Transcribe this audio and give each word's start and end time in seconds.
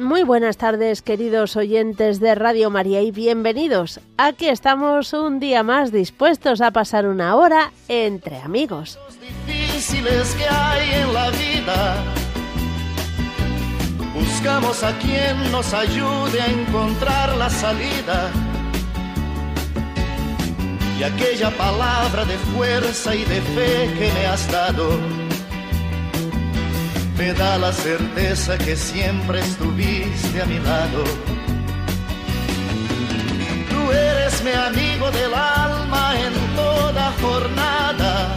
Muy 0.00 0.22
buenas 0.22 0.56
tardes, 0.56 1.02
queridos 1.02 1.56
oyentes 1.56 2.20
de 2.20 2.34
Radio 2.34 2.70
María, 2.70 3.02
y 3.02 3.10
bienvenidos. 3.10 4.00
Aquí 4.16 4.48
estamos 4.48 5.12
un 5.12 5.40
día 5.40 5.62
más 5.62 5.92
dispuestos 5.92 6.62
a 6.62 6.70
pasar 6.70 7.06
una 7.06 7.36
hora 7.36 7.70
entre 7.86 8.38
amigos. 8.38 8.98
difíciles 9.46 10.34
que 10.36 10.46
hay 10.46 11.02
en 11.02 11.12
la 11.12 11.28
vida. 11.28 11.96
Buscamos 14.14 14.82
a 14.82 14.96
quien 15.00 15.52
nos 15.52 15.74
ayude 15.74 16.40
a 16.40 16.46
encontrar 16.46 17.36
la 17.36 17.50
salida. 17.50 18.30
Y 20.98 21.02
aquella 21.02 21.50
palabra 21.50 22.24
de 22.24 22.38
fuerza 22.56 23.14
y 23.14 23.24
de 23.26 23.42
fe 23.42 23.90
que 23.98 24.10
me 24.14 24.26
has 24.26 24.50
dado 24.50 25.29
me 27.20 27.34
da 27.34 27.58
la 27.58 27.70
certeza 27.70 28.56
que 28.56 28.74
siempre 28.74 29.40
estuviste 29.40 30.40
a 30.40 30.46
mi 30.46 30.58
lado. 30.58 31.04
Tú 33.70 33.80
eres 33.92 34.42
mi 34.42 34.52
amigo 34.52 35.10
del 35.10 35.34
alma 35.34 36.14
en 36.26 36.34
toda 36.56 37.12
jornada. 37.20 38.36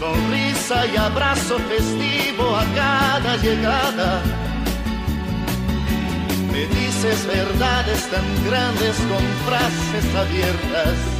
Sonrisa 0.00 0.86
y 0.92 0.96
abrazo 0.96 1.58
festivo 1.72 2.56
a 2.56 2.64
cada 2.74 3.36
llegada. 3.36 4.22
Me 6.52 6.62
dices 6.78 7.18
verdades 7.26 8.00
tan 8.10 8.26
grandes 8.48 8.96
con 9.10 9.24
frases 9.46 10.06
abiertas 10.22 11.19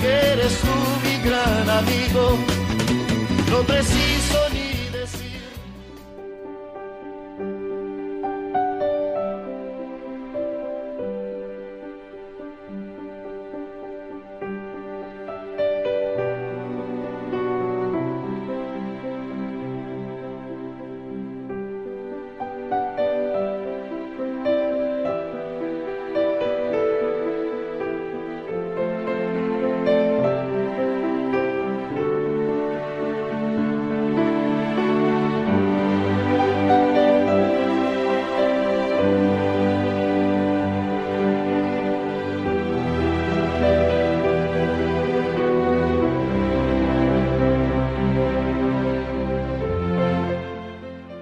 que 0.00 0.08
eres 0.32 0.60
tú 0.60 0.76
mi 1.04 1.28
gran 1.28 1.68
amigo. 1.68 2.38
No 3.50 3.62
preciso 3.62 4.48
ni 4.52 4.67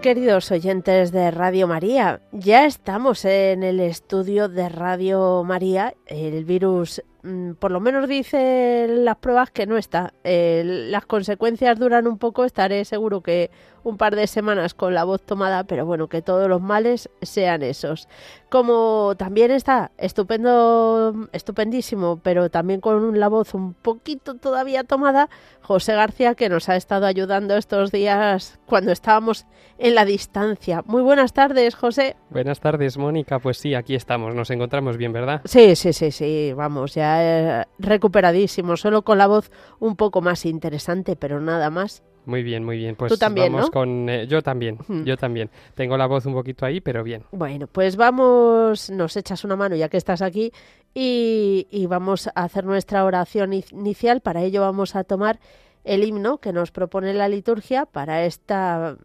Queridos 0.06 0.52
oyentes 0.52 1.10
de 1.10 1.32
Radio 1.32 1.66
María, 1.66 2.20
ya 2.30 2.64
estamos 2.64 3.24
en 3.24 3.64
el 3.64 3.80
estudio 3.80 4.48
de 4.48 4.68
Radio 4.68 5.42
María. 5.42 5.94
El 6.06 6.44
virus, 6.44 7.02
mm, 7.24 7.54
por 7.54 7.72
lo 7.72 7.80
menos 7.80 8.08
dice 8.08 8.86
las 8.88 9.16
pruebas 9.16 9.50
que 9.50 9.66
no 9.66 9.76
está. 9.76 10.14
Eh, 10.22 10.62
las 10.64 11.06
consecuencias 11.06 11.80
duran 11.80 12.06
un 12.06 12.18
poco, 12.18 12.44
estaré 12.44 12.84
seguro 12.84 13.20
que 13.20 13.50
un 13.86 13.98
par 13.98 14.16
de 14.16 14.26
semanas 14.26 14.74
con 14.74 14.94
la 14.94 15.04
voz 15.04 15.22
tomada, 15.22 15.62
pero 15.62 15.86
bueno, 15.86 16.08
que 16.08 16.20
todos 16.20 16.48
los 16.48 16.60
males 16.60 17.08
sean 17.22 17.62
esos. 17.62 18.08
Como 18.50 19.14
también 19.16 19.52
está 19.52 19.92
estupendo, 19.96 21.28
estupendísimo, 21.32 22.18
pero 22.20 22.50
también 22.50 22.80
con 22.80 23.20
la 23.20 23.28
voz 23.28 23.54
un 23.54 23.74
poquito 23.74 24.34
todavía 24.34 24.82
tomada, 24.82 25.28
José 25.62 25.94
García, 25.94 26.34
que 26.34 26.48
nos 26.48 26.68
ha 26.68 26.74
estado 26.74 27.06
ayudando 27.06 27.56
estos 27.56 27.92
días 27.92 28.58
cuando 28.66 28.90
estábamos 28.90 29.46
en 29.78 29.94
la 29.94 30.04
distancia. 30.04 30.82
Muy 30.86 31.02
buenas 31.02 31.32
tardes, 31.32 31.76
José. 31.76 32.16
Buenas 32.30 32.58
tardes, 32.58 32.98
Mónica. 32.98 33.38
Pues 33.38 33.58
sí, 33.58 33.76
aquí 33.76 33.94
estamos. 33.94 34.34
Nos 34.34 34.50
encontramos 34.50 34.96
bien, 34.96 35.12
¿verdad? 35.12 35.42
Sí, 35.44 35.76
sí, 35.76 35.92
sí, 35.92 36.10
sí. 36.10 36.52
Vamos, 36.56 36.94
ya 36.94 37.60
eh, 37.60 37.64
recuperadísimo. 37.78 38.76
Solo 38.76 39.02
con 39.02 39.18
la 39.18 39.28
voz 39.28 39.52
un 39.78 39.94
poco 39.94 40.22
más 40.22 40.44
interesante, 40.44 41.14
pero 41.14 41.40
nada 41.40 41.70
más. 41.70 42.02
Muy 42.26 42.42
bien, 42.42 42.64
muy 42.64 42.76
bien. 42.76 42.96
Pues 42.96 43.10
Tú 43.10 43.16
también, 43.16 43.52
vamos 43.52 43.68
¿no? 43.68 43.72
con 43.72 44.08
eh, 44.08 44.26
yo 44.26 44.42
también, 44.42 44.78
yo 45.04 45.16
también. 45.16 45.48
Tengo 45.74 45.96
la 45.96 46.06
voz 46.06 46.26
un 46.26 46.34
poquito 46.34 46.66
ahí, 46.66 46.80
pero 46.80 47.02
bien. 47.02 47.22
Bueno, 47.30 47.68
pues 47.68 47.96
vamos, 47.96 48.90
nos 48.90 49.16
echas 49.16 49.44
una 49.44 49.56
mano 49.56 49.76
ya 49.76 49.88
que 49.88 49.96
estás 49.96 50.22
aquí 50.22 50.52
y, 50.92 51.68
y 51.70 51.86
vamos 51.86 52.26
a 52.26 52.42
hacer 52.42 52.64
nuestra 52.64 53.04
oración 53.04 53.52
inicial. 53.52 54.20
Para 54.20 54.42
ello 54.42 54.60
vamos 54.60 54.96
a 54.96 55.04
tomar 55.04 55.38
el 55.84 56.02
himno 56.02 56.38
que 56.38 56.52
nos 56.52 56.72
propone 56.72 57.14
la 57.14 57.28
liturgia 57.28 57.86
para 57.86 58.24
esta, 58.24 58.96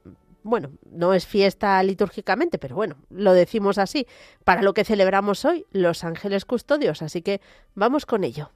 bueno, 0.43 0.71
no 0.91 1.13
es 1.13 1.27
fiesta 1.27 1.81
litúrgicamente, 1.83 2.57
pero 2.57 2.75
bueno, 2.75 2.95
lo 3.09 3.33
decimos 3.33 3.77
así, 3.77 4.07
para 4.43 4.61
lo 4.61 4.73
que 4.73 4.83
celebramos 4.83 5.45
hoy, 5.45 5.65
los 5.71 6.03
ángeles 6.03 6.45
custodios. 6.45 7.01
Así 7.01 7.21
que 7.21 7.39
vamos 7.75 8.05
con 8.05 8.23
ello. 8.23 8.49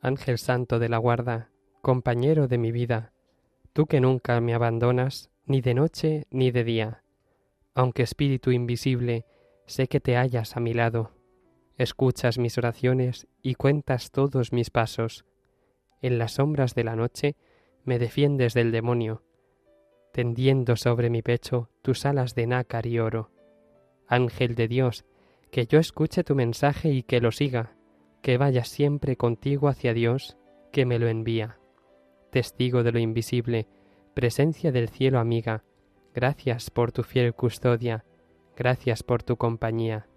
Ángel 0.00 0.38
Santo 0.38 0.78
de 0.78 0.88
la 0.88 0.98
Guarda, 0.98 1.50
compañero 1.82 2.46
de 2.46 2.56
mi 2.56 2.70
vida, 2.70 3.12
tú 3.72 3.86
que 3.86 4.00
nunca 4.00 4.40
me 4.40 4.54
abandonas, 4.54 5.30
ni 5.44 5.60
de 5.60 5.74
noche 5.74 6.26
ni 6.30 6.52
de 6.52 6.62
día. 6.62 7.02
Aunque 7.74 8.04
espíritu 8.04 8.52
invisible, 8.52 9.24
sé 9.66 9.88
que 9.88 9.98
te 9.98 10.16
hallas 10.16 10.56
a 10.56 10.60
mi 10.60 10.72
lado. 10.72 11.12
Escuchas 11.76 12.38
mis 12.38 12.58
oraciones 12.58 13.26
y 13.42 13.54
cuentas 13.54 14.12
todos 14.12 14.52
mis 14.52 14.70
pasos. 14.70 15.24
En 16.00 16.18
las 16.18 16.32
sombras 16.32 16.76
de 16.76 16.84
la 16.84 16.94
noche 16.94 17.34
me 17.84 17.98
defiendes 17.98 18.54
del 18.54 18.70
demonio, 18.70 19.24
tendiendo 20.12 20.76
sobre 20.76 21.10
mi 21.10 21.22
pecho 21.22 21.70
tus 21.82 22.06
alas 22.06 22.36
de 22.36 22.46
nácar 22.46 22.86
y 22.86 23.00
oro. 23.00 23.32
Ángel 24.06 24.54
de 24.54 24.68
Dios, 24.68 25.04
que 25.50 25.66
yo 25.66 25.80
escuche 25.80 26.22
tu 26.22 26.36
mensaje 26.36 26.90
y 26.90 27.02
que 27.02 27.20
lo 27.20 27.32
siga, 27.32 27.77
que 28.22 28.38
vaya 28.38 28.64
siempre 28.64 29.16
contigo 29.16 29.68
hacia 29.68 29.94
Dios, 29.94 30.36
que 30.72 30.86
me 30.86 30.98
lo 30.98 31.08
envía. 31.08 31.58
Testigo 32.30 32.82
de 32.82 32.92
lo 32.92 32.98
invisible, 32.98 33.66
presencia 34.14 34.72
del 34.72 34.88
cielo 34.88 35.18
amiga, 35.18 35.64
gracias 36.14 36.70
por 36.70 36.92
tu 36.92 37.02
fiel 37.02 37.34
custodia, 37.34 38.04
gracias 38.56 39.02
por 39.02 39.22
tu 39.22 39.36
compañía. 39.36 40.08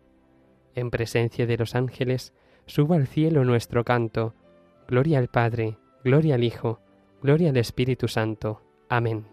En 0.76 0.90
presencia 0.90 1.46
de 1.46 1.58
los 1.58 1.76
ángeles, 1.76 2.34
suba 2.66 2.96
al 2.96 3.08
cielo 3.08 3.44
nuestro 3.44 3.84
canto. 3.84 4.36
Gloria 4.88 5.20
al 5.20 5.28
Padre, 5.28 5.78
gloria 6.04 6.36
al 6.36 6.44
Hijo, 6.44 6.80
gloria 7.22 7.50
al 7.50 7.58
Espíritu 7.58 8.08
Santo. 8.08 8.62
Amén. 8.90 9.31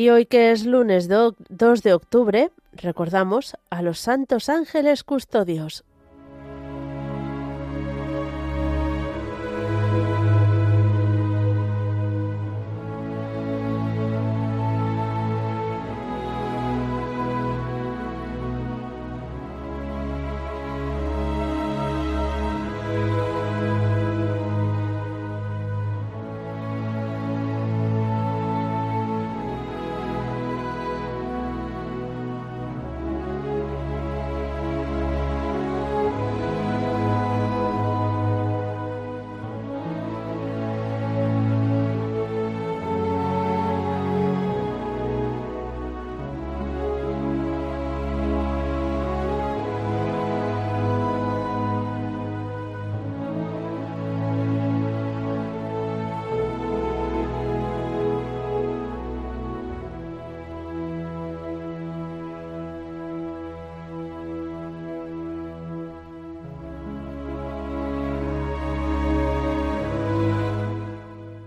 Y 0.00 0.08
hoy 0.08 0.24
que 0.24 0.50
es 0.50 0.64
lunes 0.64 1.08
2 1.08 1.82
de 1.82 1.92
octubre, 1.92 2.50
recordamos 2.72 3.54
a 3.68 3.82
los 3.82 3.98
santos 3.98 4.48
ángeles 4.48 5.04
custodios. 5.04 5.84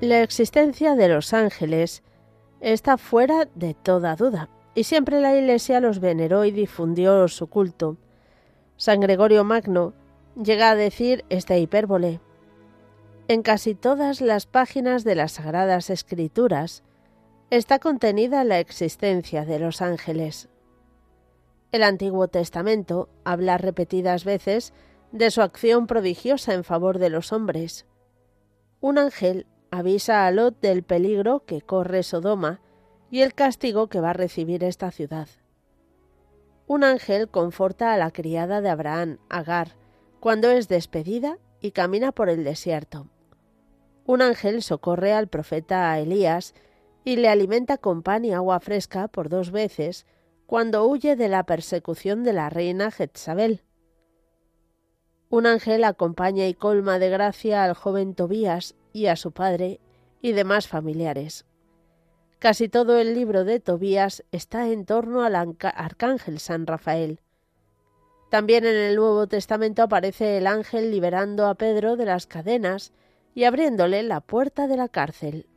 La 0.03 0.21
existencia 0.21 0.95
de 0.95 1.07
los 1.07 1.33
ángeles 1.33 2.03
está 2.59 2.97
fuera 2.97 3.47
de 3.55 3.73
toda 3.73 4.17
duda, 4.17 4.49
y 4.75 4.83
siempre 4.83 5.21
la 5.21 5.33
Iglesia 5.33 5.79
los 5.79 6.01
veneró 6.01 6.43
y 6.43 6.51
difundió 6.51 7.25
su 7.29 7.47
culto. 7.47 7.95
San 8.75 8.99
Gregorio 8.99 9.45
Magno 9.45 9.93
llega 10.35 10.71
a 10.71 10.75
decir 10.75 11.23
esta 11.29 11.57
hipérbole. 11.57 12.19
En 13.29 13.43
casi 13.43 13.75
todas 13.75 14.19
las 14.19 14.45
páginas 14.45 15.05
de 15.05 15.15
las 15.15 15.31
Sagradas 15.31 15.89
Escrituras 15.89 16.83
está 17.49 17.79
contenida 17.79 18.43
la 18.43 18.59
existencia 18.59 19.45
de 19.45 19.59
los 19.59 19.81
ángeles. 19.81 20.49
El 21.71 21.81
Antiguo 21.81 22.27
Testamento 22.27 23.07
habla 23.23 23.57
repetidas 23.57 24.25
veces 24.25 24.73
de 25.13 25.31
su 25.31 25.41
acción 25.41 25.87
prodigiosa 25.87 26.53
en 26.53 26.65
favor 26.65 26.99
de 26.99 27.09
los 27.09 27.31
hombres. 27.31 27.85
Un 28.81 28.97
ángel 28.97 29.47
avisa 29.73 30.27
a 30.27 30.31
Lot 30.31 30.59
del 30.61 30.83
peligro 30.83 31.45
que 31.45 31.61
corre 31.61 32.03
Sodoma 32.03 32.61
y 33.09 33.21
el 33.21 33.33
castigo 33.33 33.87
que 33.87 33.99
va 33.99 34.11
a 34.11 34.13
recibir 34.13 34.63
esta 34.63 34.91
ciudad. 34.91 35.27
Un 36.67 36.83
ángel 36.83 37.27
conforta 37.27 37.91
a 37.91 37.97
la 37.97 38.11
criada 38.11 38.61
de 38.61 38.69
Abraham, 38.69 39.17
Agar, 39.29 39.75
cuando 40.19 40.51
es 40.51 40.67
despedida 40.67 41.39
y 41.59 41.71
camina 41.71 42.11
por 42.11 42.29
el 42.29 42.43
desierto. 42.43 43.07
Un 44.05 44.21
ángel 44.21 44.61
socorre 44.61 45.11
al 45.11 45.27
profeta 45.27 45.97
Elías 45.97 46.53
y 47.03 47.15
le 47.15 47.29
alimenta 47.29 47.79
con 47.79 48.03
pan 48.03 48.25
y 48.25 48.31
agua 48.31 48.59
fresca 48.59 49.07
por 49.07 49.27
dos 49.27 49.49
veces 49.49 50.05
cuando 50.45 50.85
huye 50.85 51.15
de 51.15 51.29
la 51.29 51.45
persecución 51.45 52.23
de 52.23 52.33
la 52.33 52.51
reina 52.51 52.91
Jezabel. 52.91 53.63
Un 55.29 55.47
ángel 55.47 55.83
acompaña 55.83 56.47
y 56.47 56.53
colma 56.53 56.99
de 56.99 57.09
gracia 57.09 57.63
al 57.63 57.73
joven 57.73 58.13
Tobías 58.13 58.75
y 58.93 59.07
a 59.07 59.15
su 59.15 59.31
padre 59.31 59.81
y 60.21 60.31
demás 60.31 60.67
familiares. 60.67 61.45
Casi 62.39 62.69
todo 62.69 62.97
el 62.97 63.13
libro 63.13 63.43
de 63.43 63.59
Tobías 63.59 64.23
está 64.31 64.69
en 64.69 64.85
torno 64.85 65.23
al 65.23 65.35
arcángel 65.35 66.39
San 66.39 66.67
Rafael. 66.67 67.19
También 68.29 68.65
en 68.65 68.75
el 68.75 68.95
Nuevo 68.95 69.27
Testamento 69.27 69.83
aparece 69.83 70.37
el 70.37 70.47
ángel 70.47 70.91
liberando 70.91 71.47
a 71.47 71.55
Pedro 71.55 71.95
de 71.95 72.05
las 72.05 72.27
cadenas 72.27 72.93
y 73.35 73.43
abriéndole 73.43 74.03
la 74.03 74.21
puerta 74.21 74.67
de 74.67 74.77
la 74.77 74.89
cárcel. 74.89 75.47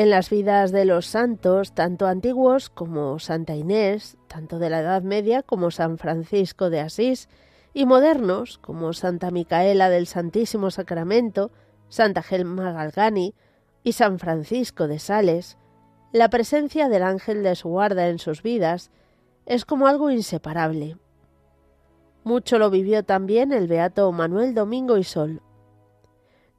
En 0.00 0.08
las 0.08 0.30
vidas 0.30 0.72
de 0.72 0.86
los 0.86 1.04
santos, 1.04 1.74
tanto 1.74 2.06
antiguos 2.06 2.70
como 2.70 3.18
Santa 3.18 3.54
Inés, 3.54 4.16
tanto 4.28 4.58
de 4.58 4.70
la 4.70 4.80
Edad 4.80 5.02
Media 5.02 5.42
como 5.42 5.70
San 5.70 5.98
Francisco 5.98 6.70
de 6.70 6.80
Asís, 6.80 7.28
y 7.74 7.84
modernos 7.84 8.56
como 8.56 8.94
Santa 8.94 9.30
Micaela 9.30 9.90
del 9.90 10.06
Santísimo 10.06 10.70
Sacramento, 10.70 11.50
Santa 11.90 12.22
Gelma 12.22 12.72
Galgani 12.72 13.34
y 13.84 13.92
San 13.92 14.18
Francisco 14.18 14.88
de 14.88 14.98
Sales, 14.98 15.58
la 16.12 16.30
presencia 16.30 16.88
del 16.88 17.02
ángel 17.02 17.42
de 17.42 17.54
su 17.54 17.68
guarda 17.68 18.08
en 18.08 18.18
sus 18.18 18.42
vidas 18.42 18.90
es 19.44 19.66
como 19.66 19.86
algo 19.86 20.10
inseparable. 20.10 20.96
Mucho 22.24 22.58
lo 22.58 22.70
vivió 22.70 23.04
también 23.04 23.52
el 23.52 23.68
beato 23.68 24.10
Manuel 24.12 24.54
Domingo 24.54 24.96
y 24.96 25.04
Sol, 25.04 25.42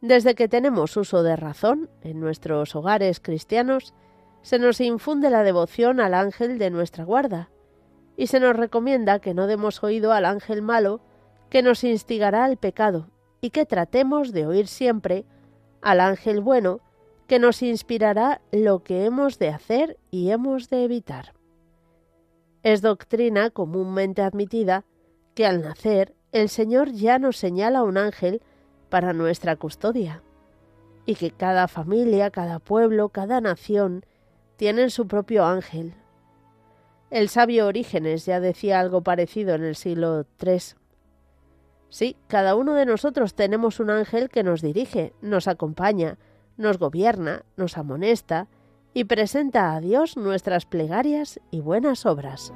desde 0.01 0.33
que 0.33 0.47
tenemos 0.47 0.97
uso 0.97 1.23
de 1.23 1.35
razón 1.35 1.89
en 2.01 2.19
nuestros 2.19 2.75
hogares 2.75 3.19
cristianos, 3.19 3.93
se 4.41 4.57
nos 4.57 4.81
infunde 4.81 5.29
la 5.29 5.43
devoción 5.43 5.99
al 5.99 6.15
ángel 6.15 6.57
de 6.57 6.71
nuestra 6.71 7.05
guarda, 7.05 7.49
y 8.17 8.27
se 8.27 8.39
nos 8.39 8.55
recomienda 8.55 9.19
que 9.19 9.33
no 9.33 9.47
demos 9.47 9.83
oído 9.83 10.11
al 10.11 10.25
ángel 10.25 10.61
malo 10.61 11.01
que 11.49 11.61
nos 11.61 11.83
instigará 11.83 12.45
al 12.45 12.57
pecado, 12.57 13.09
y 13.41 13.51
que 13.51 13.65
tratemos 13.65 14.31
de 14.31 14.47
oír 14.47 14.67
siempre 14.67 15.25
al 15.81 15.99
ángel 15.99 16.41
bueno 16.41 16.81
que 17.27 17.39
nos 17.39 17.61
inspirará 17.61 18.41
lo 18.51 18.83
que 18.83 19.05
hemos 19.05 19.39
de 19.39 19.49
hacer 19.49 19.97
y 20.09 20.31
hemos 20.31 20.69
de 20.69 20.83
evitar. 20.83 21.33
Es 22.63 22.81
doctrina 22.81 23.49
comúnmente 23.49 24.21
admitida 24.21 24.83
que 25.33 25.45
al 25.45 25.61
nacer 25.61 26.13
el 26.31 26.49
Señor 26.49 26.91
ya 26.91 27.19
nos 27.19 27.37
señala 27.37 27.83
un 27.83 27.97
ángel 27.97 28.41
para 28.91 29.13
nuestra 29.13 29.55
custodia, 29.55 30.21
y 31.07 31.15
que 31.15 31.31
cada 31.31 31.67
familia, 31.67 32.29
cada 32.29 32.59
pueblo, 32.59 33.09
cada 33.09 33.41
nación 33.41 34.05
tienen 34.57 34.91
su 34.91 35.07
propio 35.07 35.45
ángel. 35.45 35.95
El 37.09 37.29
sabio 37.29 37.65
Orígenes 37.65 38.25
ya 38.27 38.39
decía 38.39 38.79
algo 38.79 39.01
parecido 39.01 39.55
en 39.55 39.63
el 39.63 39.75
siglo 39.75 40.27
III. 40.39 40.59
Sí, 41.89 42.15
cada 42.27 42.55
uno 42.55 42.73
de 42.75 42.85
nosotros 42.85 43.33
tenemos 43.33 43.79
un 43.79 43.89
ángel 43.89 44.29
que 44.29 44.43
nos 44.43 44.61
dirige, 44.61 45.13
nos 45.21 45.47
acompaña, 45.47 46.17
nos 46.57 46.77
gobierna, 46.77 47.43
nos 47.57 47.77
amonesta 47.77 48.47
y 48.93 49.05
presenta 49.05 49.73
a 49.73 49.79
Dios 49.79 50.17
nuestras 50.17 50.65
plegarias 50.65 51.39
y 51.49 51.61
buenas 51.61 52.05
obras. 52.05 52.53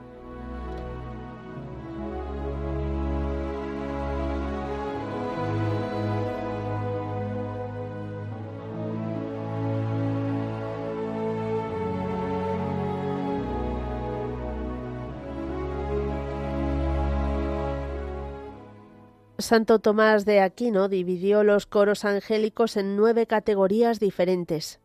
Santo 19.46 19.78
Tomás 19.78 20.26
de 20.26 20.40
Aquino 20.40 20.90
dividió 20.90 21.44
los 21.44 21.68
coros 21.68 22.04
angélicos 22.04 22.78
en 22.78 22.98
nueve 22.98 23.28
categorías 23.28 24.00
diferentes. 24.00 24.80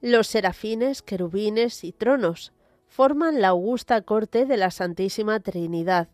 Los 0.00 0.26
serafines, 0.26 1.02
querubines 1.02 1.84
y 1.84 1.92
tronos 1.92 2.52
forman 2.88 3.40
la 3.40 3.50
augusta 3.50 4.02
corte 4.02 4.44
de 4.44 4.56
la 4.56 4.72
Santísima 4.72 5.38
Trinidad. 5.38 6.08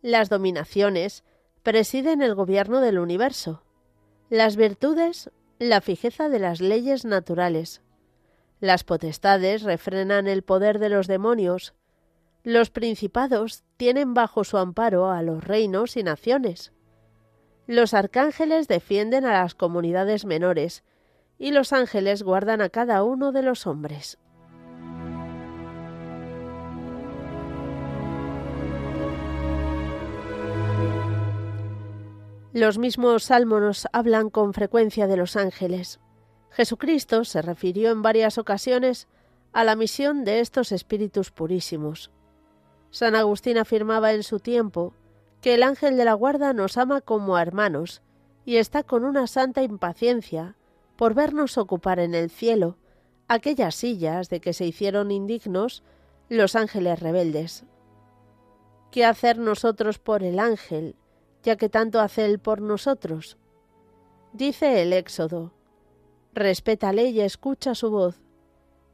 Las 0.00 0.30
dominaciones 0.30 1.24
presiden 1.62 2.22
el 2.22 2.34
gobierno 2.34 2.80
del 2.80 2.98
universo. 2.98 3.64
Las 4.30 4.56
virtudes, 4.56 5.30
la 5.58 5.82
fijeza 5.82 6.30
de 6.30 6.38
las 6.38 6.62
leyes 6.62 7.04
naturales. 7.04 7.82
Las 8.60 8.82
potestades 8.82 9.62
refrenan 9.62 10.26
el 10.26 10.42
poder 10.42 10.78
de 10.78 10.88
los 10.88 11.06
demonios. 11.06 11.74
Los 12.44 12.70
principados 12.70 13.62
tienen 13.76 14.14
bajo 14.14 14.42
su 14.42 14.56
amparo 14.56 15.10
a 15.10 15.20
los 15.20 15.44
reinos 15.44 15.98
y 15.98 16.02
naciones. 16.02 16.72
Los 17.66 17.94
arcángeles 17.94 18.68
defienden 18.68 19.24
a 19.24 19.32
las 19.32 19.54
comunidades 19.54 20.26
menores, 20.26 20.84
y 21.38 21.50
los 21.50 21.72
ángeles 21.72 22.22
guardan 22.22 22.60
a 22.60 22.68
cada 22.68 23.02
uno 23.02 23.32
de 23.32 23.42
los 23.42 23.66
hombres. 23.66 24.18
Los 32.52 32.78
mismos 32.78 33.24
salmos 33.24 33.88
hablan 33.92 34.30
con 34.30 34.52
frecuencia 34.52 35.08
de 35.08 35.16
los 35.16 35.34
ángeles. 35.34 35.98
Jesucristo 36.50 37.24
se 37.24 37.42
refirió 37.42 37.90
en 37.90 38.02
varias 38.02 38.38
ocasiones 38.38 39.08
a 39.52 39.64
la 39.64 39.74
misión 39.74 40.24
de 40.24 40.38
estos 40.38 40.70
espíritus 40.70 41.32
purísimos. 41.32 42.12
San 42.90 43.16
Agustín 43.16 43.58
afirmaba 43.58 44.12
en 44.12 44.22
su 44.22 44.38
tiempo 44.38 44.94
que 45.44 45.52
el 45.52 45.62
ángel 45.62 45.98
de 45.98 46.06
la 46.06 46.14
guarda 46.14 46.54
nos 46.54 46.78
ama 46.78 47.02
como 47.02 47.36
a 47.36 47.42
hermanos 47.42 48.00
y 48.46 48.56
está 48.56 48.82
con 48.82 49.04
una 49.04 49.26
santa 49.26 49.62
impaciencia 49.62 50.56
por 50.96 51.12
vernos 51.12 51.58
ocupar 51.58 51.98
en 51.98 52.14
el 52.14 52.30
cielo 52.30 52.78
aquellas 53.28 53.74
sillas 53.74 54.30
de 54.30 54.40
que 54.40 54.54
se 54.54 54.64
hicieron 54.64 55.10
indignos 55.10 55.82
los 56.30 56.56
ángeles 56.56 56.98
rebeldes. 56.98 57.66
¿Qué 58.90 59.04
hacer 59.04 59.36
nosotros 59.36 59.98
por 59.98 60.22
el 60.22 60.38
ángel, 60.38 60.96
ya 61.42 61.56
que 61.56 61.68
tanto 61.68 62.00
hace 62.00 62.24
él 62.24 62.38
por 62.38 62.62
nosotros? 62.62 63.36
Dice 64.32 64.80
el 64.80 64.94
Éxodo, 64.94 65.52
respétale 66.32 67.10
y 67.10 67.20
escucha 67.20 67.74
su 67.74 67.90
voz. 67.90 68.18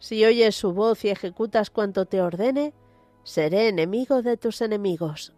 Si 0.00 0.24
oyes 0.24 0.56
su 0.56 0.72
voz 0.72 1.04
y 1.04 1.10
ejecutas 1.10 1.70
cuanto 1.70 2.06
te 2.06 2.20
ordene, 2.20 2.74
seré 3.22 3.68
enemigo 3.68 4.22
de 4.22 4.36
tus 4.36 4.62
enemigos. 4.62 5.32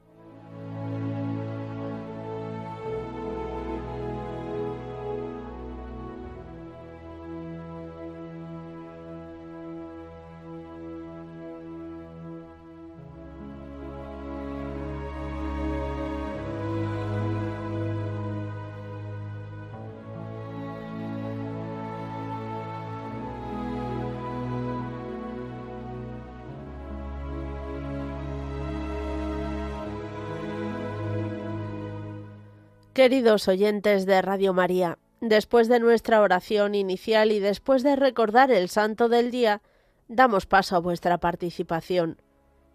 Queridos 33.03 33.49
oyentes 33.49 34.07
de 34.07 34.23
Radio 34.23 34.53
María, 34.53 34.97
después 35.21 35.67
de 35.67 35.81
nuestra 35.81 36.21
oración 36.21 36.77
inicial 36.77 37.33
y 37.33 37.41
después 37.41 37.83
de 37.83 37.97
recordar 37.97 38.53
el 38.53 38.69
santo 38.69 39.09
del 39.09 39.33
día, 39.33 39.61
damos 40.07 40.47
paso 40.47 40.77
a 40.77 40.79
vuestra 40.79 41.19
participación. 41.19 42.23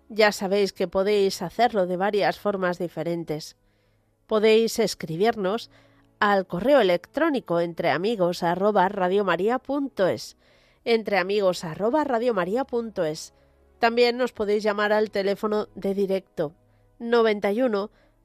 Ya 0.09 0.33
sabéis 0.33 0.73
que 0.73 0.89
podéis 0.89 1.41
hacerlo 1.41 1.87
de 1.87 1.95
varias 1.95 2.39
formas 2.39 2.77
diferentes. 2.77 3.55
Podéis 4.25 4.79
escribirnos 4.79 5.71
al 6.19 6.45
correo 6.45 6.81
electrónico 6.81 7.61
entre 7.61 7.89
amigos 7.89 8.43
arroba 8.43 8.91
entre 10.83 11.17
amigos 11.19 11.63
arroba 11.63 12.05
También 13.79 14.17
nos 14.17 14.33
podéis 14.33 14.61
llamar 14.61 14.91
al 14.91 15.09
teléfono 15.09 15.69
de 15.75 15.93
directo 15.93 16.53
91 16.99 17.91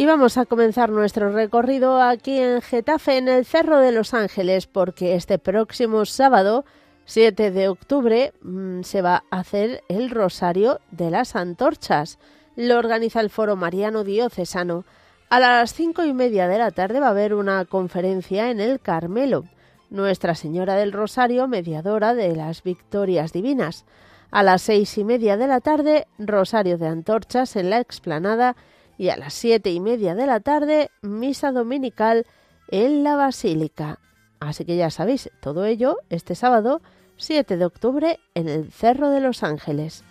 Y 0.00 0.06
vamos 0.06 0.38
a 0.38 0.46
comenzar 0.46 0.88
nuestro 0.88 1.30
recorrido 1.30 2.00
aquí 2.00 2.38
en 2.38 2.62
Getafe, 2.62 3.18
en 3.18 3.28
el 3.28 3.44
Cerro 3.44 3.80
de 3.80 3.92
los 3.92 4.14
Ángeles, 4.14 4.66
porque 4.66 5.14
este 5.14 5.38
próximo 5.38 6.06
sábado, 6.06 6.64
7 7.04 7.50
de 7.50 7.68
octubre, 7.68 8.32
mm, 8.40 8.80
se 8.80 9.02
va 9.02 9.24
a 9.30 9.40
hacer 9.40 9.84
el 9.88 10.08
Rosario 10.08 10.80
de 10.90 11.10
las 11.10 11.36
Antorchas. 11.36 12.18
Lo 12.56 12.78
organiza 12.78 13.20
el 13.20 13.28
Foro 13.28 13.56
Mariano 13.56 14.02
Diocesano. 14.02 14.86
A 15.28 15.38
las 15.38 15.74
cinco 15.74 16.02
y 16.02 16.14
media 16.14 16.48
de 16.48 16.56
la 16.56 16.70
tarde 16.70 16.98
va 16.98 17.08
a 17.08 17.10
haber 17.10 17.34
una 17.34 17.66
conferencia 17.66 18.50
en 18.50 18.58
el 18.58 18.80
Carmelo. 18.80 19.44
Nuestra 19.90 20.34
Señora 20.34 20.76
del 20.76 20.92
Rosario, 20.92 21.46
mediadora 21.46 22.14
de 22.14 22.34
las 22.34 22.62
victorias 22.62 23.34
divinas. 23.34 23.84
A 24.30 24.42
las 24.44 24.62
seis 24.62 24.96
y 24.96 25.04
media 25.04 25.36
de 25.36 25.46
la 25.46 25.60
tarde, 25.60 26.06
Rosario 26.18 26.78
de 26.78 26.86
Antorchas 26.86 27.54
en 27.56 27.68
la 27.68 27.80
explanada 27.80 28.56
y 29.00 29.08
a 29.08 29.16
las 29.16 29.32
siete 29.32 29.70
y 29.70 29.80
media 29.80 30.14
de 30.14 30.26
la 30.26 30.40
tarde 30.40 30.90
misa 31.00 31.52
dominical 31.52 32.26
en 32.68 33.02
la 33.02 33.16
Basílica. 33.16 33.98
Así 34.40 34.66
que 34.66 34.76
ya 34.76 34.90
sabéis, 34.90 35.30
todo 35.40 35.64
ello 35.64 35.96
este 36.10 36.34
sábado 36.34 36.82
7 37.16 37.56
de 37.56 37.64
octubre 37.64 38.20
en 38.34 38.50
el 38.50 38.70
Cerro 38.70 39.08
de 39.08 39.22
los 39.22 39.42
Ángeles. 39.42 40.04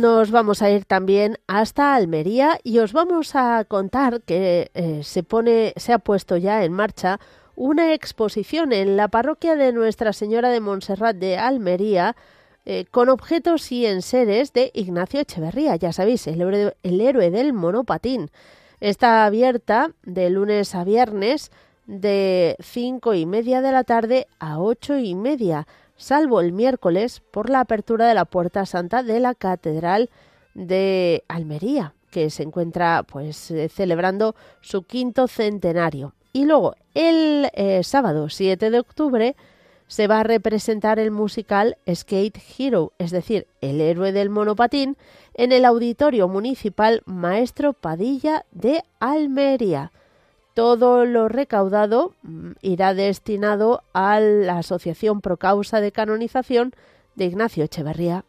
Nos 0.00 0.30
vamos 0.30 0.62
a 0.62 0.70
ir 0.70 0.86
también 0.86 1.36
hasta 1.46 1.94
Almería 1.94 2.58
y 2.64 2.78
os 2.78 2.94
vamos 2.94 3.36
a 3.36 3.62
contar 3.66 4.22
que 4.22 4.70
eh, 4.72 5.02
se 5.04 5.22
pone, 5.22 5.74
se 5.76 5.92
ha 5.92 5.98
puesto 5.98 6.38
ya 6.38 6.64
en 6.64 6.72
marcha 6.72 7.20
una 7.54 7.92
exposición 7.92 8.72
en 8.72 8.96
la 8.96 9.08
parroquia 9.08 9.56
de 9.56 9.74
Nuestra 9.74 10.14
Señora 10.14 10.48
de 10.48 10.60
Montserrat 10.60 11.16
de 11.16 11.36
Almería 11.36 12.16
eh, 12.64 12.86
con 12.90 13.10
objetos 13.10 13.70
y 13.72 13.84
enseres 13.84 14.54
de 14.54 14.70
Ignacio 14.72 15.20
Echeverría, 15.20 15.76
ya 15.76 15.92
sabéis, 15.92 16.26
el 16.28 16.40
héroe, 16.40 16.74
el 16.82 17.00
héroe 17.02 17.30
del 17.30 17.52
monopatín. 17.52 18.30
Está 18.80 19.26
abierta 19.26 19.92
de 20.02 20.30
lunes 20.30 20.74
a 20.74 20.82
viernes 20.82 21.50
de 21.86 22.56
cinco 22.60 23.12
y 23.12 23.26
media 23.26 23.60
de 23.60 23.72
la 23.72 23.84
tarde 23.84 24.28
a 24.38 24.60
ocho 24.60 24.96
y 24.96 25.14
media 25.14 25.66
salvo 26.00 26.40
el 26.40 26.52
miércoles 26.52 27.20
por 27.30 27.50
la 27.50 27.60
apertura 27.60 28.08
de 28.08 28.14
la 28.14 28.24
Puerta 28.24 28.64
Santa 28.64 29.02
de 29.02 29.20
la 29.20 29.34
Catedral 29.34 30.08
de 30.54 31.22
Almería, 31.28 31.94
que 32.10 32.30
se 32.30 32.42
encuentra 32.42 33.04
pues 33.04 33.50
eh, 33.50 33.68
celebrando 33.68 34.34
su 34.62 34.82
quinto 34.82 35.28
centenario. 35.28 36.14
Y 36.32 36.46
luego 36.46 36.74
el 36.94 37.50
eh, 37.52 37.82
sábado 37.84 38.30
7 38.30 38.70
de 38.70 38.80
octubre 38.80 39.36
se 39.88 40.06
va 40.06 40.20
a 40.20 40.24
representar 40.24 40.98
el 40.98 41.10
musical 41.10 41.76
Skate 41.92 42.40
Hero, 42.58 42.92
es 42.98 43.10
decir, 43.10 43.46
el 43.60 43.80
héroe 43.80 44.12
del 44.12 44.30
monopatín, 44.30 44.96
en 45.34 45.52
el 45.52 45.64
Auditorio 45.64 46.28
Municipal 46.28 47.02
Maestro 47.04 47.74
Padilla 47.74 48.46
de 48.52 48.84
Almería. 49.00 49.92
Todo 50.54 51.04
lo 51.04 51.28
recaudado 51.28 52.14
mm, 52.22 52.52
irá 52.62 52.94
destinado 52.94 53.82
a 53.92 54.20
la 54.20 54.58
Asociación 54.58 55.20
Pro 55.20 55.36
Causa 55.36 55.80
de 55.80 55.92
Canonización 55.92 56.72
de 57.14 57.26
Ignacio 57.26 57.64
Echeverría. 57.64 58.24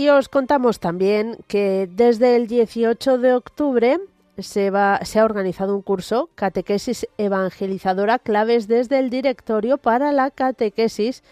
Y 0.00 0.08
os 0.08 0.30
contamos 0.30 0.80
también 0.80 1.36
que 1.46 1.86
desde 1.92 2.34
el 2.34 2.46
18 2.46 3.18
de 3.18 3.34
octubre 3.34 4.00
se, 4.38 4.68
ha 4.68 4.98
organizado 5.22 5.76
un 5.76 5.82
curso 5.82 6.30
Catequesis 6.34 7.06
Evangelizadora 7.18 8.18
Claves 8.18 8.66
desde 8.66 8.98
el 8.98 9.10
Directorio 9.10 9.76
para 9.76 10.10
la 10.12 10.30
Catequesis 10.30 11.22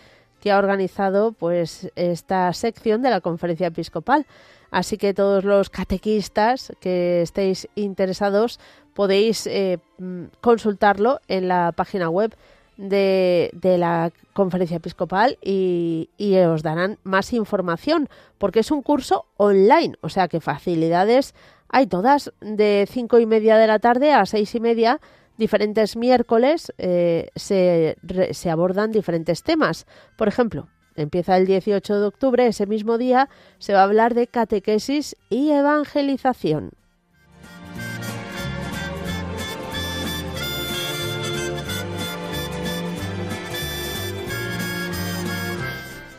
que 0.43 0.53
ha 0.53 0.59
organizado 0.59 1.33
pues 1.33 1.91
esta 1.97 2.53
sección 2.53 3.01
de 3.01 3.09
la 3.09 3.23
Conferencia 3.23 3.69
Episcopal. 3.69 4.27
Así 4.71 4.99
que 4.99 5.15
todos 5.15 5.45
los 5.45 5.71
catequistas 5.71 6.75
que 6.79 7.23
estéis 7.23 7.69
interesados 7.75 8.61
podéis 8.93 9.47
eh, 9.47 9.79
mm, 9.97 10.25
consultarlo 10.43 11.21
en 11.27 11.49
la 11.49 11.73
página 11.73 12.11
web 12.11 12.37
de, 12.79 13.51
la 13.79 14.13
conferencia 14.33 14.79
episcopal 14.79 15.37
y, 15.43 16.09
os 16.47 16.63
darán 16.63 16.99
más 17.03 17.33
información, 17.33 18.09
porque 18.39 18.61
es 18.61 18.71
un 18.71 18.83
curso 18.83 19.27
online, 19.37 19.97
o 20.01 20.09
sea 20.09 20.29
que 20.29 20.41
facilidades 20.41 21.35
hay 21.69 21.87
todas 21.87 22.33
de 22.41 22.89
cinco 22.91 23.19
y 23.19 23.27
media 23.27 23.59
de 23.59 23.67
la 23.67 23.79
tarde 23.79 24.13
a 24.13 24.25
seis 24.25 24.55
y 24.55 24.61
media, 24.61 25.01
diferentes 25.37 25.97
miércoles 25.97 26.73
eh, 26.79 27.29
se, 27.37 27.97
se 28.31 28.51
abordan 28.51 28.91
diferentes 28.91 29.43
temas. 29.43 29.87
Por 30.17 30.29
ejemplo, 30.29 30.69
empieza 30.97 31.37
el 31.37 31.47
18 31.47 32.01
de 32.01 32.07
octubre, 32.07 32.47
ese 32.47 32.67
mismo 32.67 32.97
día 32.97 33.29
se 33.59 33.75
va 33.75 33.81
a 33.81 33.85
hablar 33.85 34.15
de 34.15 34.29
catequesis 34.29 35.17
y 35.29 35.51
evangelización. 35.51 36.71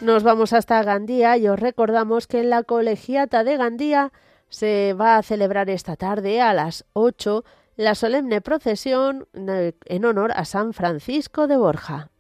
Nos 0.01 0.23
vamos 0.23 0.53
hasta 0.53 0.81
Gandía 0.81 1.35
y 1.35 1.49
os 1.49 1.59
recordamos 1.59 2.25
que 2.25 2.39
en 2.39 2.49
la 2.49 2.63
colegiata 2.63 3.43
de 3.43 3.57
Gandía 3.57 4.13
se 4.47 4.93
va 4.93 5.17
a 5.17 5.23
celebrar 5.23 5.69
esta 5.69 5.97
tarde 5.97 6.39
a 6.39 6.53
las 6.53 6.85
8 6.93 7.43
la 7.75 7.95
solemne 7.95 8.39
procesión 8.39 9.27
en 9.33 10.05
honor 10.05 10.31
a 10.33 10.45
San 10.45 10.71
Francisco 10.71 11.47
de 11.47 11.57
Borja. 11.57 12.11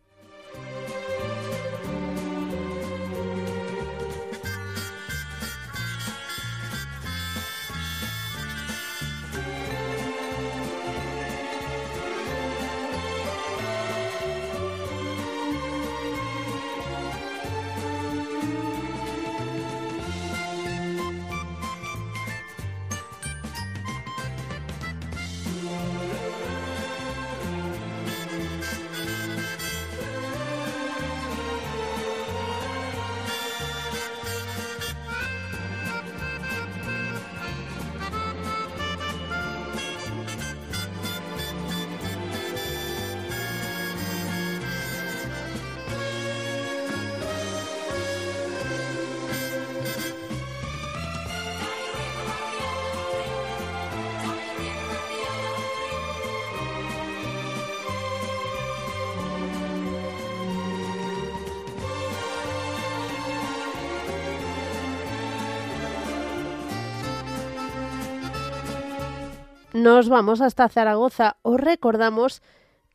Nos 69.79 70.09
vamos 70.09 70.41
hasta 70.41 70.69
Zaragoza. 70.69 71.37
Os 71.41 71.59
recordamos 71.59 72.41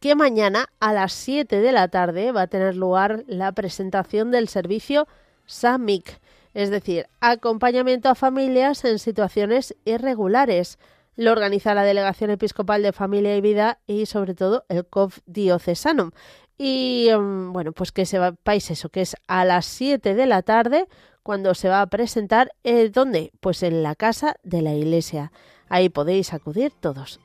que 0.00 0.14
mañana 0.14 0.68
a 0.80 0.92
las 0.92 1.12
7 1.12 1.60
de 1.60 1.72
la 1.72 1.88
tarde 1.88 2.30
va 2.30 2.42
a 2.42 2.46
tener 2.46 2.76
lugar 2.76 3.24
la 3.26 3.52
presentación 3.52 4.30
del 4.30 4.48
servicio 4.48 5.08
SAMIC, 5.46 6.20
es 6.52 6.70
decir, 6.70 7.06
acompañamiento 7.20 8.08
a 8.08 8.14
familias 8.14 8.84
en 8.84 8.98
situaciones 8.98 9.74
irregulares. 9.84 10.78
Lo 11.16 11.32
organiza 11.32 11.74
la 11.74 11.84
Delegación 11.84 12.30
Episcopal 12.30 12.82
de 12.82 12.92
Familia 12.92 13.36
y 13.36 13.40
Vida 13.40 13.78
y 13.86 14.06
sobre 14.06 14.34
todo 14.34 14.64
el 14.68 14.84
COF 14.84 15.20
diocesano. 15.26 16.12
Y 16.58 17.08
mm, 17.16 17.52
bueno, 17.52 17.72
pues 17.72 17.92
que 17.92 18.06
sepáis 18.06 18.70
eso, 18.70 18.88
que 18.88 19.00
es 19.00 19.16
a 19.26 19.44
las 19.44 19.66
7 19.66 20.14
de 20.14 20.26
la 20.26 20.42
tarde 20.42 20.86
cuando 21.22 21.54
se 21.54 21.68
va 21.68 21.80
a 21.80 21.86
presentar. 21.86 22.52
Eh, 22.62 22.90
¿Dónde? 22.90 23.32
Pues 23.40 23.62
en 23.62 23.82
la 23.82 23.94
casa 23.94 24.36
de 24.42 24.62
la 24.62 24.74
iglesia. 24.74 25.32
Ahí 25.74 25.88
podéis 25.88 26.32
acudir 26.32 26.70
todos. 26.70 27.18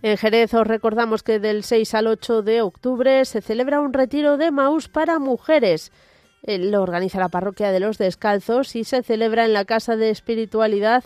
En 0.00 0.16
Jerez 0.16 0.54
os 0.54 0.64
recordamos 0.64 1.24
que 1.24 1.40
del 1.40 1.64
6 1.64 1.92
al 1.94 2.06
8 2.06 2.42
de 2.42 2.62
octubre 2.62 3.24
se 3.24 3.40
celebra 3.40 3.80
un 3.80 3.92
retiro 3.92 4.36
de 4.36 4.52
Maús 4.52 4.86
para 4.86 5.18
mujeres. 5.18 5.90
Eh, 6.44 6.58
lo 6.58 6.82
organiza 6.82 7.18
la 7.18 7.30
parroquia 7.30 7.72
de 7.72 7.80
los 7.80 7.98
Descalzos 7.98 8.76
y 8.76 8.84
se 8.84 9.02
celebra 9.02 9.44
en 9.44 9.52
la 9.52 9.64
Casa 9.64 9.96
de 9.96 10.10
Espiritualidad 10.10 11.02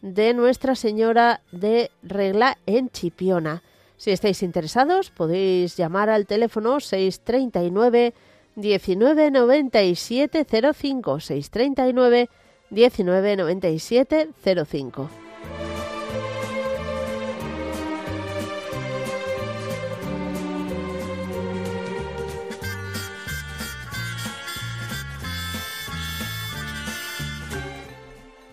de 0.00 0.32
Nuestra 0.32 0.74
Señora 0.74 1.42
de 1.52 1.90
Regla 2.02 2.56
en 2.64 2.88
Chipiona. 2.88 3.62
Si 3.98 4.12
estáis 4.12 4.42
interesados, 4.44 5.10
podéis 5.10 5.76
llamar 5.76 6.08
al 6.08 6.24
teléfono 6.24 6.78
639 6.78 8.14
1997 8.54 10.46
05 10.72 11.20
639 11.20 12.30
1997 12.70 14.28
05. 14.64 15.10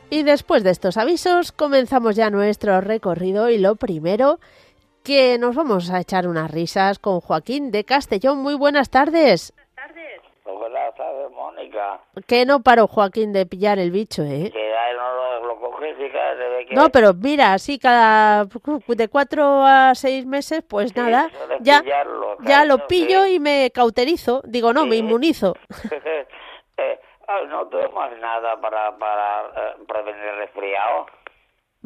Y 0.10 0.24
después 0.24 0.64
de 0.64 0.72
estos 0.72 0.98
avisos, 0.98 1.52
comenzamos 1.52 2.16
ya 2.16 2.30
nuestro 2.30 2.80
recorrido 2.80 3.50
y 3.50 3.58
lo 3.58 3.76
primero 3.76 4.40
que 5.06 5.38
nos 5.38 5.56
vamos 5.56 5.91
a 5.91 6.00
echar 6.00 6.28
unas 6.28 6.50
risas 6.50 6.98
con 6.98 7.22
Joaquín 7.22 7.72
de 7.72 7.86
Castellón. 7.86 8.39
Muy 8.39 8.56
buenas 8.56 8.89
tardes. 8.89 9.54
Buenas 10.44 10.96
tardes. 10.96 11.32
Mónica. 11.32 12.00
Que 12.28 12.46
no 12.46 12.62
paró 12.62 12.88
Joaquín 12.88 13.32
de 13.32 13.46
pillar 13.46 13.78
el 13.78 13.91
bicho, 13.91 14.24
¿eh? 14.24 14.50
Que 14.52 14.72
no 14.98 15.15
lo, 15.15 15.46
lo 15.46 15.80
que... 16.68 16.89
Pero 16.91 17.13
mira, 17.13 17.54
así 17.54 17.78
cada 17.78 18.46
de 18.46 19.08
cuatro 19.08 19.63
a 19.63 19.94
seis 19.94 20.26
meses, 20.26 20.63
pues 20.68 20.89
Sí, 20.89 21.00
nada, 21.00 21.30
ya, 21.60 21.82
pillarlo, 21.82 22.38
ya 22.41 22.65
lo 22.65 22.88
pillo 22.88 23.26
sí. 23.26 23.36
y 23.36 23.39
me 23.39 23.72
cauterizo. 23.72 24.41
Digo, 24.46 24.74
no, 24.74 24.88
me 24.88 24.96
inmunizo. 24.96 25.56
eh, 26.78 27.00
no 27.48 27.68
tomas 27.68 28.18
nada 28.20 28.60
para, 28.60 28.98
para 28.98 29.41
eh, 29.56 29.76
prevenir 29.88 30.24
el 30.24 30.38
resfriado. 30.38 31.06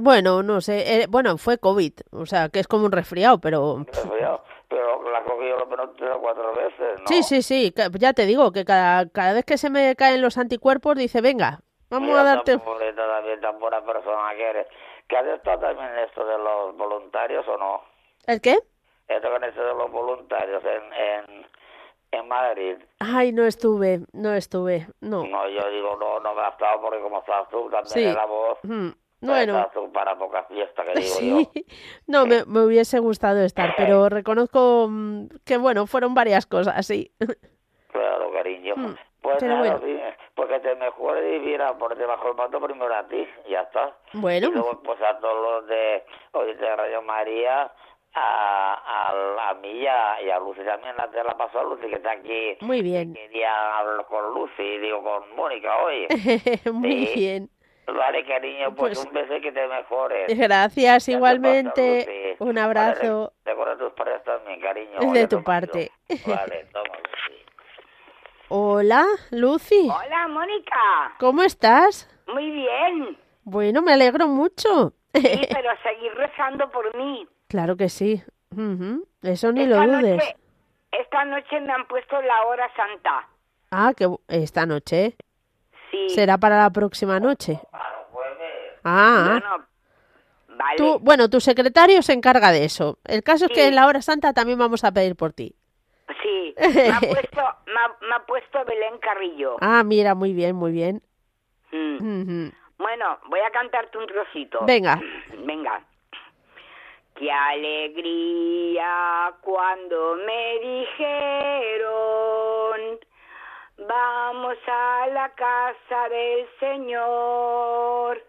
Bueno, 0.01 0.43
no 0.43 0.61
sé, 0.61 1.01
eh, 1.01 1.05
bueno, 1.09 1.37
fue 1.37 1.57
COVID, 1.57 1.93
o 2.11 2.25
sea, 2.25 2.47
que 2.49 2.59
es 2.59 2.67
como 2.67 2.85
un 2.85 2.91
resfriado, 2.91 3.39
pero... 3.39 3.83
resfriado. 3.85 4.43
Pero 4.69 5.11
la 5.11 5.23
cogí 5.23 5.47
yo 5.49 5.57
lo 5.57 5.65
menos 5.65 5.89
tres 5.97 6.11
o 6.15 6.21
cuatro 6.21 6.53
veces, 6.53 6.99
¿no? 7.01 7.07
Sí, 7.07 7.23
sí, 7.23 7.41
sí, 7.41 7.73
ya 7.99 8.13
te 8.13 8.25
digo 8.25 8.51
que 8.51 8.63
cada, 8.63 9.09
cada 9.09 9.33
vez 9.33 9.43
que 9.43 9.57
se 9.57 9.69
me 9.69 9.95
caen 9.95 10.21
los 10.21 10.37
anticuerpos 10.37 10.95
dice, 10.95 11.21
venga, 11.21 11.59
vamos 11.89 12.09
Mira, 12.09 12.21
a 12.21 12.23
darte... 12.23 12.57
Tan 12.57 12.65
bonita 12.65 13.07
también, 13.07 13.41
tan 13.41 13.59
buena 13.59 13.83
persona 13.83 14.33
que 14.37 14.49
eres. 14.49 14.67
¿Que 15.07 15.17
has 15.17 15.25
estado 15.25 15.59
también 15.59 15.89
esto 16.07 16.23
de 16.25 16.37
los 16.37 16.77
voluntarios 16.77 17.45
o 17.47 17.57
no? 17.57 17.81
¿El 18.27 18.39
qué? 18.41 18.57
Esto 19.07 19.29
con 19.31 19.43
esto 19.43 19.61
de 19.65 19.73
los 19.73 19.91
voluntarios 19.91 20.63
en, 20.63 20.93
en, 20.93 21.47
en 22.11 22.27
Madrid. 22.27 22.75
Ay, 22.99 23.31
no 23.33 23.43
estuve, 23.43 24.01
no 24.13 24.33
estuve, 24.35 24.87
no. 25.01 25.25
No, 25.25 25.49
yo 25.49 25.67
digo, 25.71 25.97
no, 25.99 26.19
no 26.19 26.35
me 26.35 26.41
ha 26.41 26.49
estado 26.49 26.79
porque 26.79 27.01
como 27.01 27.19
estás 27.19 27.49
tú 27.49 27.67
también 27.71 27.87
Sí. 27.87 28.03
la 28.15 28.25
voz. 28.25 28.59
Mm, 28.61 28.89
Bueno. 29.21 29.69
Para 29.93 30.17
poca 30.17 30.43
fiesta, 30.43 30.83
que 30.85 30.99
digo 30.99 31.15
sí, 31.19 31.29
yo. 31.55 31.61
no, 32.07 32.25
me, 32.25 32.45
me 32.45 32.61
hubiese 32.61 32.99
gustado 32.99 33.41
estar, 33.43 33.73
pero 33.75 34.07
reconozco 34.09 34.87
mm, 34.89 35.25
que, 35.45 35.57
bueno, 35.57 35.87
fueron 35.87 36.13
varias 36.13 36.45
cosas, 36.45 36.85
sí. 36.85 37.11
Claro, 37.91 38.31
cariño. 38.31 38.75
Mm, 38.77 38.95
Pues 39.21 39.37
pero 39.39 39.55
nada, 39.57 39.77
bueno. 39.77 39.85
sí, 39.85 39.99
porque 40.35 40.59
te 40.59 40.75
mejore 40.75 41.35
y 41.35 41.39
mira, 41.39 41.77
por 41.77 41.97
debajo 41.97 42.27
del 42.27 42.35
pato 42.35 42.61
primero 42.61 42.93
a 42.95 43.05
ti, 43.07 43.27
ya 43.49 43.61
está. 43.61 43.97
Bueno. 44.13 44.47
Y 44.47 44.51
luego, 44.51 44.81
pues 44.83 45.01
a 45.01 45.19
todos 45.19 45.61
los 45.61 45.67
de 45.67 46.03
hoy 46.33 46.53
de 46.53 46.75
Radio 46.75 47.01
María, 47.01 47.71
a, 48.13 48.73
a, 48.73 49.49
a 49.49 49.53
mí 49.55 49.69
y 49.71 49.87
a, 49.87 50.21
y 50.21 50.29
a 50.29 50.39
Lucy 50.39 50.61
también, 50.63 50.95
la 50.97 51.09
te 51.11 51.23
la 51.23 51.35
pasó 51.37 51.59
a 51.59 51.63
Lucy, 51.63 51.87
que 51.87 51.95
está 51.95 52.11
aquí. 52.11 52.57
Muy 52.61 52.81
bien, 52.81 53.13
Quería 53.13 53.77
hablar 53.79 54.05
con 54.05 54.33
Lucy, 54.33 54.77
digo, 54.77 55.03
con 55.03 55.35
Mónica 55.35 55.75
hoy. 55.83 56.07
muy 56.71 57.07
Sí. 57.07 57.19
bien. 57.19 57.49
Vale, 57.95 58.25
cariño, 58.25 58.75
pues, 58.75 58.97
Pues- 58.97 59.05
un 59.07 59.13
beso 59.13 59.35
y 59.35 59.41
que 59.41 59.51
te 59.51 59.67
mejores. 59.67 60.37
Gracias, 60.37 61.05
Ya 61.05 61.11
te 61.11 61.17
igualmente. 61.17 62.05
pasa. 62.37 62.43
Un 62.43 62.55
Vale, 62.55 62.61
abrazo. 62.61 63.33
re- 63.45 63.51
Recuerda 63.51 63.77
tus 63.77 63.93
padres 63.93 64.23
también, 64.23 64.59
cariño. 64.61 64.99
Es 64.99 65.11
de 65.13 65.27
tu 65.27 65.43
parte. 65.43 65.91
Vale, 66.25 66.65
toma, 66.71 66.95
Lucy. 66.97 67.45
Hola, 68.49 69.05
Lucy. 69.31 69.89
Hola, 69.89 70.27
Mónica. 70.27 71.15
¿Cómo 71.19 71.43
estás? 71.43 72.09
Muy 72.33 72.49
bien. 72.51 73.17
Bueno, 73.43 73.81
me 73.81 73.93
alegro 73.93 74.27
mucho. 74.27 74.93
Sí, 75.13 75.21
pero 75.53 75.69
seguir 75.83 76.13
rezando 76.15 76.69
por 76.71 76.95
mí. 76.95 77.27
Claro 77.47 77.75
que 77.75 77.89
sí. 77.89 78.21
Ujú, 78.51 79.05
Eso 79.23 79.51
ni 79.51 79.63
esta 79.63 79.85
lo 79.85 79.97
dudes. 79.97 80.15
Noche, 80.17 80.35
esta 80.91 81.25
noche 81.25 81.59
me 81.61 81.73
han 81.73 81.87
puesto 81.87 82.21
la 82.21 82.43
hora 82.45 82.69
santa. 82.75 83.27
Ah, 83.71 83.93
que 83.95 84.07
esta 84.27 84.65
noche. 84.65 85.15
Será 86.07 86.37
para 86.37 86.57
la 86.57 86.69
próxima 86.69 87.19
noche. 87.19 87.59
Ah, 88.83 89.39
Bueno, 89.41 89.65
vale. 90.57 90.77
tú, 90.77 90.99
bueno, 90.99 91.29
tu 91.29 91.39
secretario 91.41 92.01
se 92.01 92.13
encarga 92.13 92.51
de 92.51 92.65
eso. 92.65 92.97
El 93.05 93.23
caso 93.23 93.45
es 93.45 93.51
que 93.51 93.67
en 93.67 93.75
la 93.75 93.87
hora 93.87 94.01
santa 94.01 94.33
también 94.33 94.57
vamos 94.57 94.83
a 94.83 94.91
pedir 94.91 95.15
por 95.15 95.33
ti. 95.33 95.53
Sí. 96.23 96.55
Me 96.75 96.89
ha 96.91 96.99
puesto, 96.99 97.41
me 97.67 97.79
ha, 97.79 97.87
me 98.07 98.15
ha 98.15 98.25
puesto 98.25 98.65
Belén 98.65 98.97
Carrillo. 98.99 99.57
Ah, 99.61 99.83
mira, 99.83 100.15
muy 100.15 100.33
bien, 100.33 100.55
muy 100.55 100.71
bien. 100.71 101.01
Mm. 101.71 102.49
Bueno, 102.77 103.19
voy 103.27 103.39
a 103.41 103.51
cantarte 103.51 103.97
un 103.97 104.07
trocito. 104.07 104.65
Venga. 104.65 104.99
Venga. 105.45 105.81
Qué 107.15 107.31
alegría 107.31 109.33
cuando 109.41 110.15
me 110.25 110.59
dijeron, 111.69 112.99
vamos 113.87 114.57
a 114.67 115.07
la 115.07 115.29
casa 115.35 116.09
del 116.09 116.45
Señor. 116.59 118.21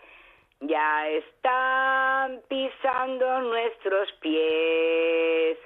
Ya 0.61 1.09
están 1.09 2.41
pisando 2.49 3.41
nuestros 3.41 4.13
pies 4.21 5.59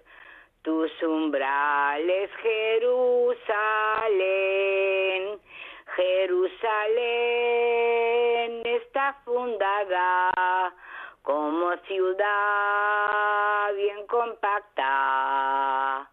tus 0.63 0.91
umbrales, 1.03 2.31
Jerusalén. 2.43 3.45
Jerusalén 5.97 7.03
está 8.65 9.21
fundada 9.25 10.73
como 11.23 11.77
ciudad 11.87 13.75
bien 13.75 14.07
compacta. 14.07 16.09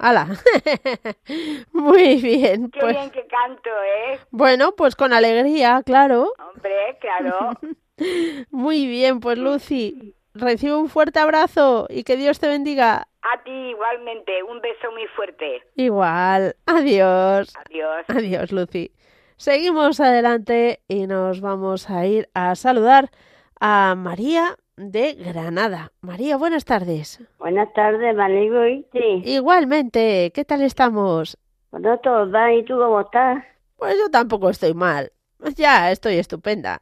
Muy 1.72 2.20
bien, 2.20 2.70
Qué 2.70 2.80
pues. 2.80 2.96
bien 2.96 3.10
que 3.10 3.26
canto, 3.26 3.70
¿eh? 3.70 4.18
Bueno, 4.30 4.72
pues 4.76 4.96
con 4.96 5.12
alegría, 5.12 5.82
claro. 5.84 6.32
Hombre, 6.52 6.98
claro. 7.00 7.50
Muy 8.50 8.86
bien, 8.86 9.20
pues 9.20 9.38
Lucy, 9.38 10.14
recibe 10.34 10.74
un 10.76 10.88
fuerte 10.88 11.20
abrazo 11.20 11.86
y 11.88 12.04
que 12.04 12.16
Dios 12.16 12.38
te 12.40 12.48
bendiga. 12.48 13.08
A 13.22 13.42
ti 13.42 13.50
igualmente, 13.50 14.42
un 14.42 14.60
beso 14.60 14.90
muy 14.92 15.06
fuerte. 15.16 15.62
Igual. 15.76 16.56
Adiós. 16.66 17.54
Adiós. 17.66 18.04
Adiós, 18.08 18.52
Lucy. 18.52 18.92
Seguimos 19.36 19.98
adelante 20.00 20.80
y 20.88 21.06
nos 21.06 21.40
vamos 21.40 21.88
a 21.90 22.06
ir 22.06 22.28
a 22.34 22.54
saludar 22.54 23.10
a 23.60 23.94
María 23.96 24.56
de 24.76 25.14
Granada. 25.14 25.92
María, 26.00 26.36
buenas 26.36 26.64
tardes. 26.64 27.20
Buenas 27.38 27.72
tardes, 27.72 28.14
me 28.14 28.22
alegro 28.22 28.62
oírte. 28.62 29.22
Igualmente, 29.24 30.32
¿qué 30.34 30.44
tal 30.44 30.62
estamos? 30.62 31.38
Bueno, 31.70 31.98
todo 31.98 32.30
va, 32.30 32.52
¿y 32.52 32.64
tú 32.64 32.76
cómo 32.76 33.00
estás? 33.00 33.44
Pues 33.76 33.96
yo 33.98 34.10
tampoco 34.10 34.50
estoy 34.50 34.74
mal. 34.74 35.10
Ya, 35.56 35.90
estoy 35.90 36.16
estupenda. 36.18 36.80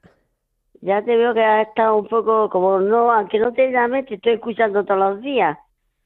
Ya 0.81 1.02
te 1.02 1.16
veo 1.16 1.33
que 1.35 1.44
has 1.44 1.68
estado 1.68 1.96
un 1.96 2.09
poco, 2.09 2.50
como 2.50 2.81
no, 2.81 3.12
aunque 3.12 3.38
no 3.38 3.52
te 3.52 3.70
llames, 3.70 4.07
te 4.07 4.14
estoy 4.14 4.35
escuchando 4.35 4.85
todos 4.85 5.00
los 5.00 5.22
días. 5.22 5.59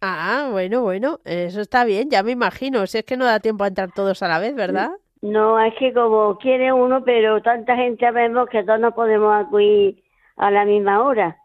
Ah, 0.02 0.48
bueno, 0.50 0.82
bueno, 0.82 1.20
eso 1.24 1.60
está 1.60 1.84
bien, 1.84 2.10
ya 2.10 2.22
me 2.22 2.32
imagino. 2.32 2.86
Si 2.86 2.98
es 2.98 3.04
que 3.04 3.16
no 3.16 3.24
da 3.24 3.40
tiempo 3.40 3.64
a 3.64 3.68
entrar 3.68 3.90
todos 3.92 4.22
a 4.22 4.28
la 4.28 4.38
vez, 4.38 4.54
¿verdad? 4.54 4.90
No, 5.22 5.58
es 5.58 5.74
que 5.78 5.92
como 5.92 6.36
quiere 6.38 6.72
uno, 6.72 7.02
pero 7.02 7.40
tanta 7.42 7.74
gente 7.74 8.10
vemos 8.10 8.48
que 8.50 8.62
todos 8.64 8.78
no 8.78 8.94
podemos 8.94 9.34
acudir 9.34 10.02
a 10.36 10.50
la 10.50 10.64
misma 10.64 11.02
hora. 11.02 11.38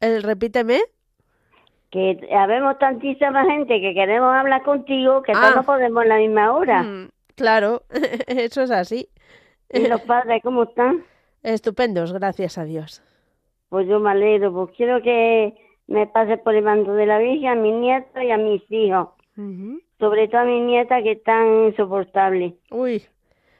Eh, 0.00 0.20
repíteme. 0.20 0.80
Que 1.90 2.18
habemos 2.36 2.78
tantísima 2.78 3.44
gente 3.44 3.80
que 3.80 3.94
queremos 3.94 4.32
hablar 4.34 4.62
contigo 4.62 5.22
que 5.22 5.32
Ah. 5.34 5.52
no 5.56 5.62
podemos 5.64 6.02
a 6.04 6.06
la 6.06 6.16
misma 6.18 6.52
hora. 6.52 6.82
Mm, 6.82 7.08
claro, 7.34 7.82
eso 8.26 8.62
es 8.62 8.70
así. 8.70 9.08
¿Y 9.72 9.88
los 9.88 10.00
padres 10.02 10.42
cómo 10.42 10.64
están? 10.64 11.04
Estupendos, 11.42 12.12
gracias 12.12 12.58
a 12.58 12.64
Dios. 12.64 13.02
Pues 13.68 13.86
yo 13.88 13.98
me 14.00 14.10
alegro, 14.10 14.52
pues 14.52 14.70
quiero 14.76 15.00
que 15.02 15.54
me 15.86 16.06
pases 16.06 16.38
por 16.40 16.54
el 16.54 16.64
manto 16.64 16.92
de 16.92 17.06
la 17.06 17.18
Virgen 17.18 17.48
a 17.48 17.54
mis 17.54 17.74
nietos 17.74 18.22
y 18.22 18.30
a 18.30 18.36
mis 18.36 18.62
hijos. 18.70 19.08
Sobre 19.98 20.28
todo 20.28 20.42
a 20.42 20.44
mis 20.44 20.62
nietas 20.62 21.02
que 21.02 21.12
están 21.12 21.64
insoportables. 21.68 22.52
Uy, 22.70 23.02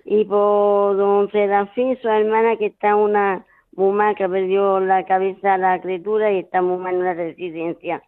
Y 0.05 0.24
por 0.24 0.96
don 0.96 1.31
Serafín, 1.31 1.98
su 2.03 2.09
hermana 2.09 2.57
que 2.57 2.66
está 2.66 2.96
una 2.96 3.44
muy 3.81 3.93
mal, 3.97 4.14
que 4.16 4.29
perdió 4.29 4.81
la 4.81 5.05
cabeza 5.07 5.55
a 5.55 5.59
la 5.59 5.81
criatura 5.81 6.33
y 6.33 6.38
está 6.40 6.62
muy 6.62 6.79
mal 6.79 6.95
en 6.95 7.01
una 7.01 7.14
residencia. 7.14 8.03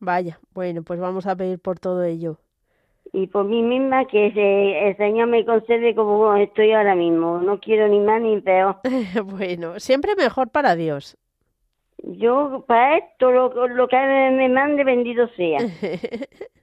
vaya, 0.00 0.38
bueno, 0.52 0.82
pues 0.82 1.00
vamos 1.00 1.26
a 1.26 1.34
pedir 1.36 1.58
por 1.58 1.78
todo 1.80 2.02
ello. 2.04 2.38
Y 3.12 3.28
por 3.28 3.44
mí 3.44 3.62
misma 3.62 4.06
que 4.06 4.32
se- 4.32 4.88
el 4.88 4.96
Señor 4.96 5.28
me 5.28 5.44
concede 5.44 5.94
como 5.94 6.34
estoy 6.34 6.72
ahora 6.72 6.94
mismo. 6.96 7.38
No 7.38 7.60
quiero 7.60 7.86
ni 7.88 8.00
más 8.00 8.20
ni 8.20 8.40
peor. 8.40 8.76
bueno, 9.24 9.78
siempre 9.80 10.14
mejor 10.16 10.50
para 10.50 10.74
Dios. 10.76 11.16
Yo 12.04 12.64
para 12.66 12.98
esto 12.98 13.30
lo, 13.30 13.48
lo 13.68 13.88
que 13.88 13.96
me 13.96 14.48
mande 14.48 14.84
bendito 14.84 15.26
sea. 15.28 15.58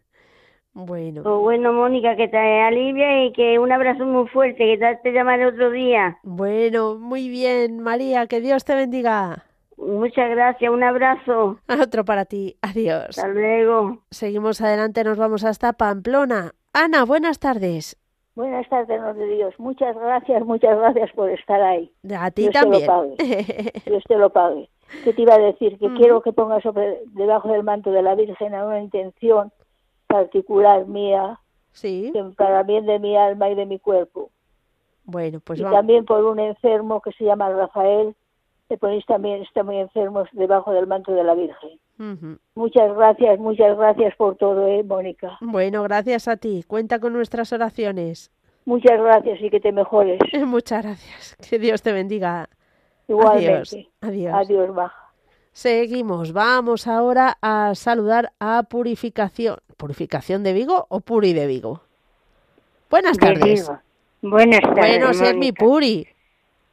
bueno, 0.86 1.24
Pues 1.24 1.36
bueno, 1.40 1.74
Mónica, 1.74 2.16
que 2.16 2.28
te 2.28 2.38
alivia 2.38 3.26
y 3.26 3.34
que 3.34 3.60
un 3.60 3.72
abrazo 3.72 4.06
muy 4.06 4.28
fuerte, 4.30 4.58
que 4.66 4.78
te, 4.78 4.96
te 5.04 5.12
llamaré 5.14 5.46
otro 5.48 5.72
día. 5.72 6.18
bueno, 6.24 6.96
muy 6.96 7.30
bien, 7.30 7.80
María, 7.80 8.28
que 8.28 8.42
Dios 8.42 8.64
te 8.66 8.76
bendiga. 8.76 9.46
Muchas 9.78 10.30
gracias, 10.32 10.72
un 10.72 10.84
abrazo. 10.84 11.58
Otro 11.82 12.04
para 12.04 12.26
ti, 12.26 12.58
adiós. 12.62 13.18
Hasta 13.18 13.30
luego. 13.30 14.00
Seguimos 14.12 14.60
adelante, 14.62 15.04
nos 15.06 15.18
vamos 15.18 15.46
hasta 15.46 15.72
Pamplona. 15.74 16.52
Ana, 16.74 17.06
buenas 17.06 17.40
tardes. 17.40 17.96
Buenas 18.36 18.68
tardes, 18.70 19.02
don 19.02 19.18
de 19.18 19.26
Dios. 19.28 19.54
Muchas 19.58 19.96
gracias, 19.98 20.44
muchas 20.46 20.78
gracias 20.78 21.12
por 21.14 21.30
estar 21.30 21.62
ahí. 21.62 21.92
A 22.18 22.30
ti 22.32 22.44
Dios 22.44 22.54
te 22.54 22.60
lo 22.60 22.72
también. 22.72 22.88
pague. 22.88 23.74
Dios 23.86 24.04
te 24.08 24.18
lo 24.18 24.30
pague. 24.32 24.70
¿Qué 25.04 25.14
te 25.14 25.22
iba 25.22 25.36
a 25.36 25.40
decir? 25.40 25.78
Que 25.78 25.86
Ujú. 25.88 25.96
quiero 25.96 26.22
que 26.22 26.34
pongas 26.34 26.62
sobre, 26.64 27.00
debajo 27.14 27.48
del 27.50 27.64
manto 27.64 27.92
de 27.92 28.02
la 28.02 28.16
Virgen 28.16 28.54
a 28.56 28.66
una 28.66 28.82
intención 28.82 29.52
particular 30.10 30.88
mía, 30.88 31.40
sí, 31.72 32.10
que 32.12 32.24
para 32.36 32.64
bien 32.64 32.86
de 32.86 33.00
mi 33.00 33.16
alma 33.16 33.50
y 33.50 33.56
de 33.56 33.66
mi 33.66 33.80
cuerpo. 33.80 34.32
bueno, 35.06 35.40
pues 35.40 35.60
y 35.60 35.64
vamos. 35.64 35.78
también 35.78 36.06
por 36.06 36.26
un 36.26 36.40
enfermo 36.40 37.00
que 37.00 37.12
se 37.14 37.24
llama 37.24 37.50
Rafael, 37.50 38.16
le 38.70 38.78
ponéis 38.78 39.06
también, 39.06 39.42
está 39.44 39.64
muy 39.64 39.78
enfermo 39.78 40.26
debajo 40.34 40.72
del 40.74 40.88
manto 40.88 41.12
de 41.14 41.24
la 41.24 41.36
Virgen. 41.36 41.80
Ujú. 42.00 42.38
Muchas 42.56 42.96
gracias, 42.96 43.40
muchas 43.40 43.78
gracias 43.78 44.16
por 44.16 44.36
todo, 44.36 44.68
¿eh, 44.68 44.84
Mónica? 44.84 45.38
Bueno, 45.42 45.84
gracias 45.84 46.28
a 46.28 46.38
ti. 46.38 46.64
Cuenta 46.68 47.00
con 47.00 47.14
nuestras 47.14 47.52
oraciones. 47.54 48.32
Muchas 48.66 49.00
gracias 49.00 49.42
y 49.42 49.50
que 49.50 49.60
te 49.60 49.72
mejores. 49.72 50.20
Muchas 50.46 50.84
gracias. 50.84 51.36
Que 51.50 51.60
Dios 51.60 51.82
te 51.82 51.92
bendiga. 51.92 52.50
Igualmente. 53.08 53.48
Adiós. 53.48 53.88
Adiós. 54.02 54.34
Adiós, 54.36 54.76
Baja. 54.76 55.09
Seguimos. 55.52 56.32
Vamos 56.34 56.88
ahora 56.88 57.38
a 57.42 57.74
saludar 57.76 58.32
a 58.40 58.64
Purificación. 58.64 59.58
¿Purificación 59.78 60.44
de 60.44 60.54
Vigo 60.54 60.86
o 60.90 61.00
Puri 61.02 61.34
de 61.34 61.48
Vigo? 61.48 61.82
Buenas 62.90 63.18
tardes. 63.18 63.70
Buenas 64.22 64.62
tardes. 64.62 64.76
Bueno, 65.00 65.14
si 65.14 65.24
es 65.26 65.34
mi 65.36 65.52
Mónica. 65.52 65.66
Puri. 65.66 66.08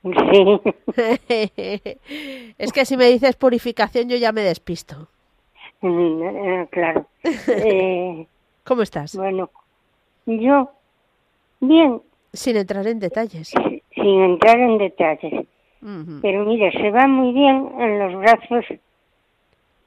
Sí. 0.05 0.61
es 2.59 2.73
que 2.73 2.85
si 2.85 2.97
me 2.97 3.07
dices 3.07 3.35
purificación 3.37 4.09
yo 4.09 4.17
ya 4.17 4.31
me 4.33 4.43
despisto. 4.43 5.09
Mm, 5.81 6.23
eh, 6.23 6.69
claro. 6.71 7.07
Eh, 7.49 8.27
¿Cómo 8.65 8.83
estás? 8.83 9.15
bueno, 9.17 9.51
yo, 10.27 10.71
bien, 11.61 12.03
Sin 12.33 12.57
entrar 12.57 12.87
en 12.87 12.99
detalles. 12.99 13.49
si- 13.49 13.83
sin 13.95 14.23
entrar 14.23 14.59
en 14.59 14.79
detalles, 14.79 15.47
Pero 16.21 16.45
mira, 16.45 16.73
se 16.73 16.91
va 16.91 17.07
muy 17.07 17.33
bien 17.33 17.71
en 17.79 17.99
los 18.01 18.17
brazos 18.17 18.65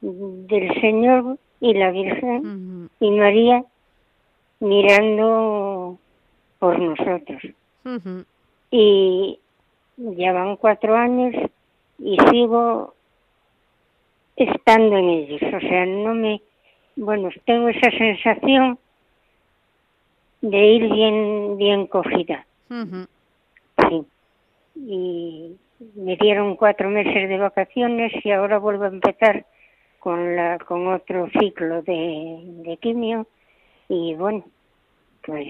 del 0.00 0.80
Señor 0.80 1.36
y 1.60 1.74
la 1.74 1.90
Virgen 1.90 2.88
y 3.00 3.10
María 3.10 3.62
mirando 4.60 5.98
por 6.58 6.78
nosotros. 6.78 7.42
Y 8.70 9.38
ya 9.96 10.32
van 10.32 10.56
cuatro 10.56 10.96
años 10.96 11.34
y 11.98 12.16
sigo 12.30 12.94
estando 14.36 14.96
en 14.96 15.08
ellos. 15.10 15.42
O 15.42 15.60
sea, 15.60 15.84
no 15.84 16.14
me. 16.14 16.40
Bueno, 16.96 17.28
tengo 17.44 17.68
esa 17.68 17.90
sensación 17.90 18.78
de 20.40 20.66
ir 20.66 20.90
bien, 20.90 21.58
bien 21.58 21.86
cogida. 21.86 22.46
Sí. 23.88 24.04
Y 24.76 25.56
me 25.94 26.16
dieron 26.16 26.56
cuatro 26.56 26.90
meses 26.90 27.28
de 27.28 27.38
vacaciones 27.38 28.12
y 28.24 28.30
ahora 28.30 28.58
vuelvo 28.58 28.84
a 28.84 28.88
empezar 28.88 29.46
con 29.98 30.36
la 30.36 30.58
con 30.58 30.86
otro 30.88 31.28
ciclo 31.38 31.82
de, 31.82 32.40
de 32.64 32.76
quimio 32.78 33.26
y 33.88 34.14
bueno, 34.14 34.44
pues 35.22 35.46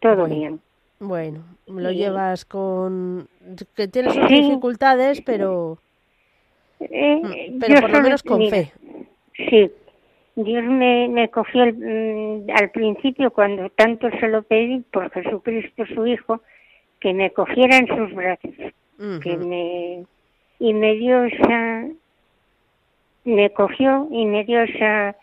todo 0.00 0.16
Bueno. 0.26 0.34
bien. 0.34 0.60
Bueno, 1.00 1.44
lo 1.66 1.90
llevas 1.90 2.44
con... 2.44 3.28
que 3.76 3.88
tienes 3.88 4.14
sus 4.14 4.26
Sí. 4.28 4.34
dificultades, 4.36 5.20
pero, 5.22 5.78
Eh, 6.80 7.20
mm, 7.22 7.58
pero 7.60 7.80
por 7.80 7.90
lo 7.90 8.00
menos 8.02 8.22
con 8.22 8.38
mira, 8.38 8.50
fe. 8.50 8.72
Sí, 9.36 9.70
Dios 10.36 10.64
me, 10.64 11.08
me 11.08 11.28
cogió 11.30 11.64
el- 11.64 11.76
mm, 11.76 12.50
al 12.54 12.70
principio 12.70 13.32
cuando 13.32 13.68
tanto 13.70 14.08
se 14.20 14.28
lo 14.28 14.42
pedí 14.42 14.80
por 14.92 15.10
Jesucristo 15.10 15.84
su 15.86 16.06
Hijo, 16.06 16.40
que 17.04 17.12
me 17.12 17.30
cogiera 17.34 17.76
en 17.76 17.86
sus 17.86 18.14
brazos, 18.14 18.54
que 19.22 19.36
me 19.36 20.06
y 20.58 20.72
me 20.72 20.94
dio 20.94 21.24
esa, 21.24 21.84
me 23.24 23.50
cogió 23.50 24.08
y 24.10 24.24
me 24.24 24.42
dio 24.44 24.62
esa, 24.62 25.14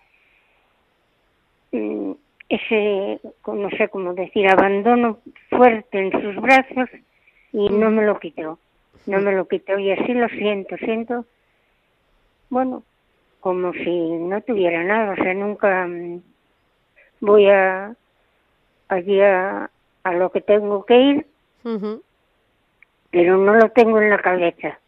mm, 1.72 2.12
ese, 2.50 3.20
no 3.48 3.70
sé 3.72 3.90
cómo 3.90 4.14
decir, 4.14 4.48
abandono 4.48 5.18
fuerte 5.50 5.98
en 5.98 6.12
sus 6.22 6.36
brazos 6.36 6.88
y 7.52 7.68
no 7.70 7.90
me 7.90 8.06
lo 8.06 8.20
quitó, 8.20 8.60
no 9.08 9.20
me 9.20 9.32
lo 9.32 9.48
quitó 9.48 9.80
y 9.80 9.90
así 9.90 10.14
lo 10.14 10.30
siento, 10.30 10.78
siento, 10.78 11.26
bueno, 12.52 12.84
como 13.40 13.74
si 13.74 13.90
no 13.90 14.40
tuviera 14.42 14.84
nada, 14.84 15.14
o 15.14 15.16
sea, 15.16 15.34
nunca 15.34 15.88
mm, 15.88 16.22
voy 17.22 17.50
a 17.50 17.96
allí 18.88 19.20
a, 19.20 19.72
a 20.04 20.14
lo 20.14 20.32
que 20.32 20.42
tengo 20.42 20.86
que 20.86 21.02
ir, 21.02 21.31
Ujú. 21.64 22.02
pero 23.12 23.38
no 23.38 23.54
lo 23.56 23.70
tengo 23.70 24.00
en 24.00 24.10
la 24.10 24.18
cabeza. 24.18 24.80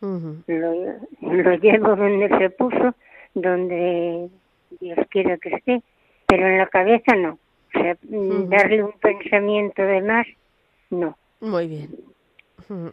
Ujú. 0.00 0.42
Lo, 0.48 0.72
lo 1.20 1.54
llevo 1.54 1.94
donde 1.94 2.28
se 2.36 2.50
puso, 2.50 2.94
donde 3.34 4.28
Dios 4.80 4.98
quiera 5.08 5.38
que 5.38 5.50
esté, 5.50 5.82
pero 6.26 6.46
en 6.48 6.58
la 6.58 6.66
cabeza 6.66 7.14
no. 7.14 7.38
O 7.74 7.78
sea, 7.80 7.96
darle 8.02 8.82
un 8.82 8.92
pensamiento 8.92 9.82
de 9.82 10.02
más, 10.02 10.26
no. 10.90 11.16
Muy 11.40 11.68
bien. 11.68 11.90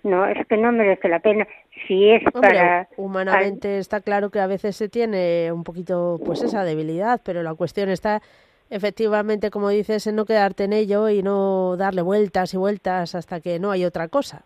No, 0.03 0.25
es 0.25 0.45
que 0.47 0.57
no 0.57 0.71
merece 0.71 1.07
la 1.07 1.19
pena. 1.19 1.47
Si 1.87 2.09
es 2.09 2.23
Hombre, 2.33 2.49
para... 2.49 2.87
humanamente 2.97 3.77
está 3.77 4.01
claro 4.01 4.29
que 4.29 4.39
a 4.39 4.47
veces 4.47 4.75
se 4.75 4.89
tiene 4.89 5.51
un 5.51 5.63
poquito 5.63 6.19
pues 6.25 6.41
esa 6.41 6.63
debilidad, 6.63 7.21
pero 7.23 7.43
la 7.43 7.55
cuestión 7.55 7.89
está 7.89 8.21
efectivamente, 8.69 9.49
como 9.49 9.69
dices, 9.69 10.07
en 10.07 10.15
no 10.15 10.25
quedarte 10.25 10.65
en 10.65 10.73
ello 10.73 11.09
y 11.09 11.23
no 11.23 11.75
darle 11.77 12.01
vueltas 12.01 12.53
y 12.53 12.57
vueltas 12.57 13.15
hasta 13.15 13.41
que 13.41 13.59
no 13.59 13.71
hay 13.71 13.85
otra 13.85 14.07
cosa. 14.07 14.43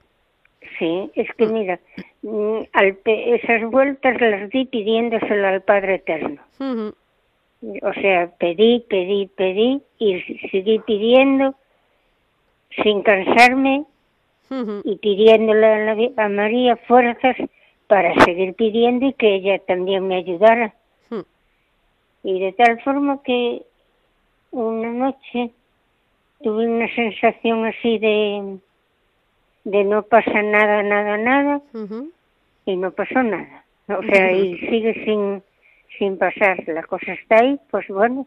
Sí, 0.79 1.12
es 1.15 1.27
que 1.38 1.45
mira, 1.47 1.79
mm, 2.21 2.59
al 2.73 2.97
esas 3.05 3.69
vueltas 3.69 4.19
las 4.21 4.49
di 4.49 4.65
pidiéndoselo 4.65 5.47
al 5.47 5.62
Padre 5.62 5.95
Eterno. 5.95 6.41
O 7.81 7.93
sea, 7.93 8.31
pedí, 8.39 8.81
pedí, 8.89 9.27
pedí 9.27 9.81
y 9.99 10.21
seguí 10.51 10.79
pidiendo 10.79 11.55
sin 12.83 13.01
cansarme 13.03 13.86
y 14.83 14.95
pidiéndole 14.97 15.65
a, 15.65 15.95
la 15.95 16.23
a 16.23 16.29
María 16.29 16.75
fuerzas 16.75 17.36
para 17.88 18.13
seguir 18.25 18.53
pidiendo 18.55 19.07
y 19.07 19.13
que 19.13 19.36
ella 19.36 19.59
también 19.59 20.07
me 20.07 20.15
ayudara. 20.15 20.73
Y 22.25 22.39
de 22.39 22.53
tal 22.53 22.81
forma 22.81 23.21
que 23.23 23.63
una 24.54 24.89
noche 24.92 25.52
tuve 26.42 26.68
una 26.68 26.88
sensación 26.96 27.66
así 27.66 27.98
de, 28.00 28.58
de 29.63 29.84
no 29.84 30.04
pasa 30.04 30.42
nada, 30.42 30.84
nada, 30.84 31.18
nada, 31.18 31.62
y 32.66 32.76
no 32.76 32.92
pasó 32.92 33.22
nada. 33.24 33.63
O 33.88 34.02
sea, 34.04 34.32
y 34.32 34.58
sigue 34.60 34.94
sin, 35.06 35.44
sin 35.98 36.18
pasar. 36.18 36.63
La 36.68 36.84
cosa 36.84 37.13
está 37.13 37.38
ahí, 37.39 37.60
pues 37.72 37.88
bueno, 37.88 38.26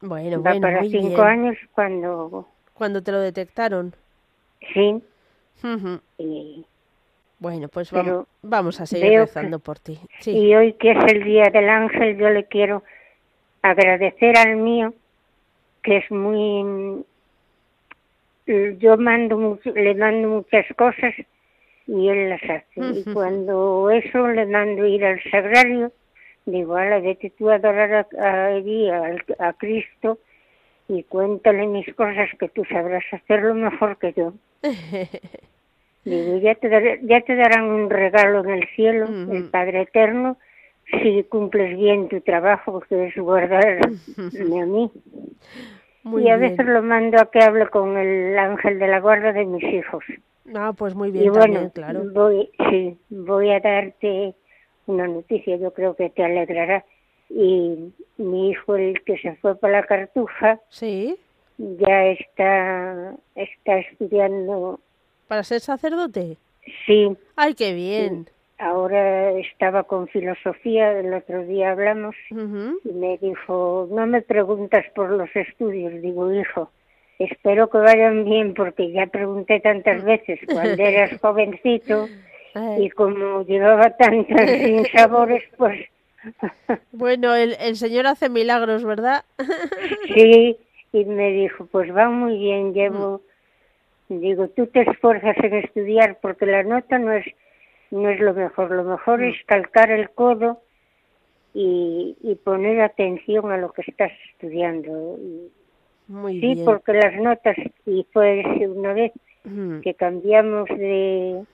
Bueno, 0.00 0.42
va 0.42 0.50
bueno, 0.52 0.60
para 0.60 0.80
muy 0.80 0.90
cinco 0.90 1.08
bien. 1.08 1.20
años 1.20 1.56
cuando 1.74 2.46
Cuando 2.74 3.02
te 3.02 3.12
lo 3.12 3.20
detectaron. 3.20 3.94
sí, 4.72 5.02
y, 6.18 6.64
Bueno, 7.40 7.68
pues 7.68 7.90
vamos, 7.90 8.26
vamos 8.42 8.80
a 8.80 8.86
seguir 8.86 9.18
rezando 9.20 9.58
por 9.58 9.78
ti. 9.80 9.98
Sí. 10.20 10.30
y 10.30 10.54
hoy 10.54 10.72
que 10.74 10.92
es 10.92 11.12
el 11.12 11.24
Día 11.24 11.50
del 11.52 11.68
Ángel, 11.68 12.16
yo 12.16 12.30
le 12.30 12.44
quiero 12.44 12.82
agradecer 13.62 14.36
al 14.36 14.56
mío, 14.56 14.94
que 15.82 15.98
es 15.98 16.10
muy... 16.10 17.04
Yo 18.78 18.96
mando 18.96 19.36
mucho- 19.36 19.72
le 19.72 19.94
mando 19.94 20.28
muchas 20.28 20.64
cosas 20.76 21.14
y 21.86 22.08
él 22.08 22.30
las 22.30 22.42
hace. 22.44 22.64
Y 22.76 23.04
cuando 23.12 23.90
eso 23.90 24.26
le 24.28 24.46
mando 24.46 24.86
ir 24.86 25.04
al 25.04 25.22
sagrario, 25.30 25.92
digo, 26.46 26.76
ala, 26.76 26.98
vete 27.00 27.30
tú 27.36 27.50
a 27.50 27.56
adorar 27.56 27.92
a, 27.92 28.06
a, 28.18 28.46
al- 28.46 29.24
a 29.38 29.52
Cristo 29.52 30.18
y 30.88 31.02
cuéntale 31.02 31.66
mis 31.66 31.92
cosas 31.94 32.30
que 32.38 32.48
tú 32.48 32.64
sabrás 32.64 33.04
hacerlo 33.12 33.54
mejor 33.54 33.98
que 33.98 34.14
yo. 34.14 34.32
Digo, 36.04 36.38
ya 36.38 36.54
te, 36.54 36.70
dar- 36.70 37.00
ya 37.02 37.20
te 37.20 37.34
darán 37.36 37.64
un 37.64 37.90
regalo 37.90 38.42
en 38.44 38.50
el 38.50 38.68
cielo, 38.68 39.06
el 39.30 39.44
Padre 39.50 39.82
Eterno, 39.82 40.38
si 40.90 41.22
cumples 41.24 41.76
bien 41.76 42.08
tu 42.08 42.20
trabajo, 42.20 42.80
que 42.80 43.06
es 43.08 43.16
guardarme 43.16 43.98
a 44.62 44.66
mí. 44.66 44.90
Muy 46.04 46.22
y 46.22 46.28
a 46.28 46.36
bien. 46.36 46.50
veces 46.56 46.66
lo 46.66 46.82
mando 46.82 47.20
a 47.20 47.30
que 47.30 47.40
hable 47.40 47.68
con 47.68 47.96
el 47.96 48.38
ángel 48.38 48.78
de 48.78 48.88
la 48.88 49.00
guarda 49.00 49.32
de 49.32 49.44
mis 49.44 49.62
hijos. 49.64 50.04
Ah, 50.54 50.72
pues 50.76 50.94
muy 50.94 51.10
bien 51.10 51.26
Y 51.26 51.30
también, 51.30 51.52
bueno, 51.52 51.70
claro. 51.72 52.04
voy, 52.14 52.50
sí, 52.70 52.96
voy 53.10 53.50
a 53.50 53.60
darte 53.60 54.34
una 54.86 55.06
noticia, 55.06 55.56
yo 55.56 55.72
creo 55.74 55.94
que 55.94 56.08
te 56.10 56.24
alegrará. 56.24 56.84
Y 57.28 57.92
mi 58.16 58.50
hijo, 58.50 58.76
el 58.76 59.02
que 59.04 59.18
se 59.18 59.36
fue 59.36 59.54
para 59.56 59.80
la 59.80 59.86
cartuja, 59.86 60.58
Sí, 60.70 61.16
ya 61.58 62.06
está, 62.06 63.14
está 63.34 63.78
estudiando, 63.78 64.80
para 65.26 65.42
ser 65.44 65.60
sacerdote. 65.60 66.38
sí, 66.86 67.14
Ay, 67.36 67.54
qué 67.54 67.74
bien. 67.74 68.30
Ahora 68.58 69.30
estaba 69.32 69.84
con 69.84 70.08
filosofía, 70.08 70.98
el 70.98 71.14
otro 71.14 71.44
día 71.44 71.70
hablamos, 71.72 72.14
y 72.30 72.92
me 72.92 73.18
dijo, 73.18 73.88
no 73.90 74.06
me 74.06 74.22
preguntas 74.22 74.84
por 74.94 75.10
los 75.10 75.34
estudios, 75.34 76.02
digo, 76.02 76.32
hijo, 76.32 76.70
espero 77.18 77.70
que 77.70 77.78
vayan 77.78 78.24
bien 78.24 78.54
porque 78.54 78.90
ya 78.92 79.06
pregunté 79.06 79.60
tantas 79.60 80.04
veces 80.04 80.40
cuando 80.46 80.82
eras 80.82 81.18
jovencito 81.20 82.08
y 82.78 82.90
como 82.90 83.44
llevaba 83.44 83.96
tantos 83.96 84.50
sinsabores, 84.64 85.44
pues 85.56 85.86
Bueno, 86.92 87.34
el, 87.34 87.56
el 87.60 87.76
Señor 87.76 88.06
hace 88.06 88.28
milagros, 88.28 88.84
¿verdad? 88.84 89.24
sí, 90.14 90.56
y 90.92 91.04
me 91.04 91.30
dijo, 91.32 91.66
pues 91.66 91.94
va 91.94 92.08
muy 92.08 92.38
bien, 92.38 92.72
llevo, 92.72 93.20
digo, 94.08 94.48
tú 94.48 94.66
te 94.66 94.82
esfuerzas 94.82 95.36
en 95.38 95.54
estudiar 95.54 96.18
porque 96.20 96.46
la 96.46 96.62
nota 96.62 96.98
no 96.98 97.12
es, 97.12 97.26
no 97.90 98.08
es 98.08 98.20
lo 98.20 98.34
mejor, 98.34 98.70
lo 98.70 98.84
mejor 98.84 99.22
es 99.22 99.36
calcar 99.46 99.90
el 99.90 100.10
codo 100.10 100.62
y, 101.54 102.16
y 102.22 102.34
poner 102.36 102.80
atención 102.80 103.50
a 103.50 103.56
lo 103.56 103.72
que 103.72 103.82
estás 103.82 104.12
estudiando. 104.32 105.16
Y, 105.18 105.50
Muy 106.06 106.40
Sí, 106.40 106.54
bien. 106.54 106.64
porque 106.64 106.92
las 106.92 107.14
notas, 107.20 107.56
y 107.86 108.06
fue 108.12 108.42
una 108.66 108.92
vez 108.92 109.12
Ujú. 109.44 109.80
que 109.82 109.94
cambiamos 109.94 110.68
de, 110.68 111.44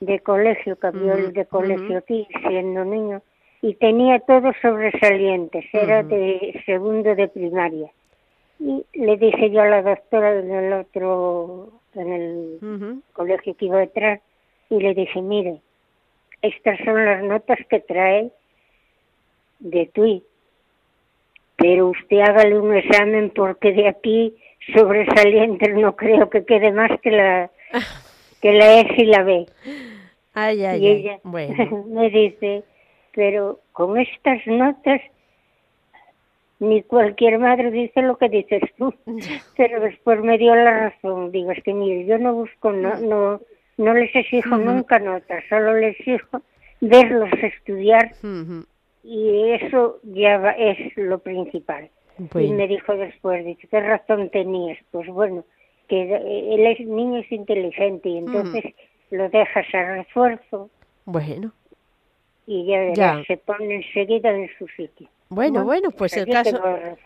de 0.00 0.20
colegio, 0.20 0.76
cambió 0.76 1.14
Ujú, 1.14 1.26
el 1.26 1.32
de 1.32 1.46
colegio 1.46 1.88
ujú. 1.88 1.98
aquí, 1.98 2.28
siendo 2.46 2.84
niño, 2.84 3.22
y 3.62 3.74
tenía 3.74 4.20
todos 4.20 4.54
sobresalientes, 4.62 5.64
era 5.72 6.00
Ujú. 6.00 6.08
de 6.08 6.62
segundo 6.66 7.14
de 7.14 7.28
primaria. 7.28 7.90
Y 8.58 8.84
le 8.92 9.16
dije 9.16 9.50
yo 9.50 9.62
a 9.62 9.68
la 9.68 9.82
doctora 9.82 10.38
en 10.38 10.50
el 10.50 10.72
otro, 10.74 11.80
en 11.94 12.12
el 12.12 12.60
colegio 13.14 13.56
que 13.56 13.64
iba 13.66 13.78
detrás, 13.78 14.20
y 14.68 14.78
le 14.80 14.94
dije, 14.94 15.20
mire, 15.22 15.60
estas 16.42 16.78
son 16.84 17.04
las 17.04 17.22
notas 17.22 17.58
que 17.68 17.80
trae 17.80 18.30
de 19.58 19.86
TUI, 19.86 20.22
pero 21.56 21.88
usted 21.88 22.20
hágale 22.20 22.58
un 22.58 22.74
examen 22.74 23.30
porque 23.34 23.72
de 23.72 23.88
aquí 23.88 24.34
sobresalientes 24.74 25.74
no 25.74 25.96
creo 25.96 26.30
que 26.30 26.44
quede 26.44 26.72
más 26.72 26.90
que 27.00 27.10
la 27.10 27.50
que 28.40 28.52
la 28.52 28.80
S 28.80 28.94
y 28.96 29.04
la 29.04 29.22
B. 29.22 29.46
Ay, 30.32 30.64
ay, 30.64 30.82
y 30.82 30.86
ay. 30.86 30.92
ella 30.92 31.20
Bueno, 31.22 31.84
me 31.88 32.08
dice, 32.10 32.62
pero 33.12 33.60
con 33.72 33.98
estas 33.98 34.46
notas 34.46 35.00
ni 36.60 36.82
cualquier 36.82 37.38
madre 37.38 37.70
dice 37.70 38.02
lo 38.02 38.16
que 38.16 38.28
dices 38.28 38.62
tú. 38.76 38.94
Pero 39.56 39.80
después 39.80 40.20
me 40.20 40.38
dio 40.38 40.54
la 40.54 40.90
razón. 40.90 41.32
Digo, 41.32 41.50
es 41.50 41.62
que 41.64 41.72
mire, 41.72 42.04
yo 42.04 42.18
no 42.18 42.34
busco, 42.34 42.70
no, 42.70 43.00
no, 43.00 43.40
no 43.80 43.94
les 43.94 44.14
exijo 44.14 44.56
nunca 44.56 44.98
notas, 44.98 45.42
solo 45.48 45.74
les 45.76 45.98
exijo 45.98 46.42
verlos 46.80 47.30
estudiar 47.42 48.14
y 49.02 49.50
eso 49.52 49.98
ya 50.02 50.38
va- 50.38 50.52
es 50.52 50.96
lo 50.96 51.18
principal. 51.18 51.90
Y 52.18 52.52
me 52.52 52.68
dijo 52.68 52.94
después, 52.96 53.44
dice, 53.46 53.66
¿qué 53.68 53.80
razón 53.80 54.28
tenías? 54.30 54.78
Pues 54.90 55.08
bueno, 55.08 55.44
que 55.88 56.02
él 56.54 56.66
es 56.66 56.80
niño 56.86 57.20
es 57.20 57.32
inteligente 57.32 58.08
y 58.10 58.18
entonces 58.18 58.64
lo 59.10 59.28
dejas 59.30 59.66
a 59.74 59.82
refuerzo 59.96 60.68
bueno, 61.06 61.52
y 62.46 62.66
ya, 62.66 62.78
verás, 62.80 62.96
Ya. 62.96 63.24
se 63.26 63.36
pone 63.38 63.74
enseguida 63.76 64.30
en 64.30 64.48
su 64.58 64.68
sitio. 64.68 65.08
bueno, 65.30 65.64
bueno, 65.64 65.90
pues 65.90 66.16
el 66.16 66.28
caso 66.28 66.56
el 66.56 66.96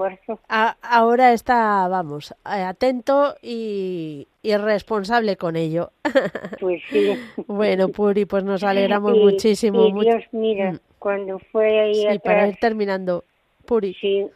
ahora 0.83 1.33
está, 1.33 1.87
vamos, 1.89 2.33
eh, 2.45 2.63
atento 2.63 3.37
y, 3.41 4.27
y 4.45 4.57
responsable 4.57 5.37
con 5.37 5.57
ello. 5.57 5.91
Pues 6.61 6.81
sí. 6.91 7.19
bueno, 7.49 7.89
Puri, 7.89 8.27
pues 8.27 8.45
nos 8.45 8.63
alegramos 8.63 9.17
Y- 9.17 9.21
muchísimo. 9.21 9.87
Y 9.89 9.93
Dios, 10.05 10.23
mira, 10.33 10.73
Mm. 10.73 10.79
cuando 10.99 11.39
fue 11.51 11.81
ahí 11.81 11.95
Sí, 11.95 12.19
para 12.23 12.47
ir 12.49 12.57
terminando. 12.61 13.25
Puri. 13.67 13.95
sí, 13.95 14.27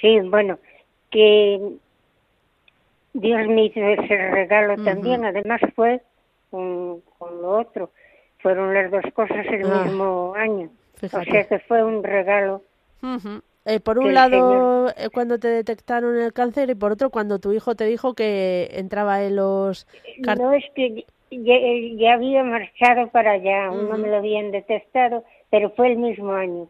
sí, 0.00 0.20
bueno, 0.20 0.58
que 1.10 1.58
Dios 3.14 3.46
me 3.48 3.64
hizo 3.64 3.80
ese 3.80 4.16
regalo 4.30 4.76
también, 4.84 5.24
además 5.24 5.60
fue 5.74 6.00
con, 6.50 7.00
con 7.18 7.42
lo 7.42 7.58
otro, 7.58 7.90
fueron 8.38 8.72
las 8.74 8.90
dos 8.90 9.02
cosas 9.14 9.44
el 9.50 9.64
Ah, 9.70 9.82
mismo 9.84 10.32
año, 10.36 10.70
fíjate. 10.94 11.28
o 11.28 11.32
sea 11.32 11.48
que 11.48 11.58
fue 11.60 11.82
un 11.82 12.02
regalo, 12.04 12.62
Ujú. 13.02 13.40
Eh, 13.66 13.78
por 13.80 13.98
un 13.98 14.14
lado, 14.14 14.88
eh, 14.90 15.10
cuando 15.12 15.38
te 15.38 15.48
detectaron 15.48 16.16
el 16.16 16.32
cáncer 16.32 16.70
y 16.70 16.74
por 16.74 16.92
otro, 16.92 17.10
cuando 17.10 17.38
tu 17.38 17.52
hijo 17.52 17.74
te 17.74 17.84
dijo 17.84 18.14
que 18.14 18.70
entraba 18.72 19.22
en 19.22 19.36
los... 19.36 19.86
no 20.38 20.52
es 20.52 20.64
que 20.74 21.04
ya, 21.30 21.54
ya 21.96 22.14
había 22.14 22.42
marchado 22.42 23.08
para 23.08 23.32
allá, 23.32 23.66
aún 23.66 23.88
no 23.88 23.98
me 23.98 24.08
lo 24.08 24.16
habían 24.16 24.50
detectado, 24.50 25.24
pero 25.50 25.70
fue 25.70 25.92
el 25.92 25.98
mismo 25.98 26.32
año. 26.32 26.68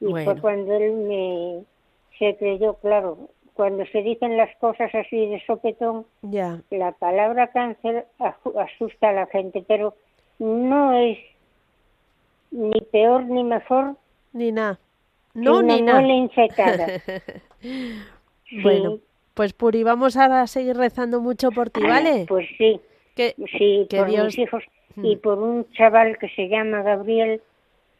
Y 0.00 0.10
fue 0.24 0.40
cuando 0.40 0.74
él 0.74 0.92
me 0.92 1.64
se 2.18 2.36
creyó, 2.36 2.74
claro, 2.74 3.28
cuando 3.54 3.86
se 3.86 4.02
dicen 4.02 4.36
las 4.36 4.54
cosas 4.56 4.92
así 4.94 5.26
de 5.26 5.40
sopetón, 5.46 6.04
la 6.70 6.92
palabra 6.92 7.48
cáncer 7.48 8.06
asusta 8.18 9.10
a 9.10 9.12
la 9.12 9.26
gente, 9.26 9.64
pero 9.66 9.94
no 10.38 10.92
es 10.98 11.18
ni 12.50 12.80
peor 12.80 13.24
ni 13.24 13.44
mejor 13.44 13.96
Ni 14.32 14.52
nada. 14.52 14.78
No, 15.38 15.62
ni 15.62 15.80
nada. 15.82 16.02
Bueno, 18.62 18.90
Sí. 18.96 19.02
pues 19.34 19.52
Puri, 19.52 19.82
vamos 19.82 20.16
a 20.16 20.46
seguir 20.46 20.76
rezando 20.76 21.20
mucho 21.20 21.50
por 21.50 21.70
ti, 21.70 21.82
¿vale? 21.82 22.24
Pues 22.28 22.46
sí, 22.56 22.80
Que, 23.14 23.34
sí, 23.58 23.86
que 23.90 23.98
por 23.98 24.08
Dios- 24.08 24.26
mis 24.26 24.38
hijos 24.38 24.64
Mm. 24.96 25.04
y 25.04 25.16
por 25.16 25.38
un 25.38 25.70
chaval 25.72 26.16
que 26.18 26.28
se 26.30 26.48
llama 26.48 26.82
Gabriel, 26.82 27.42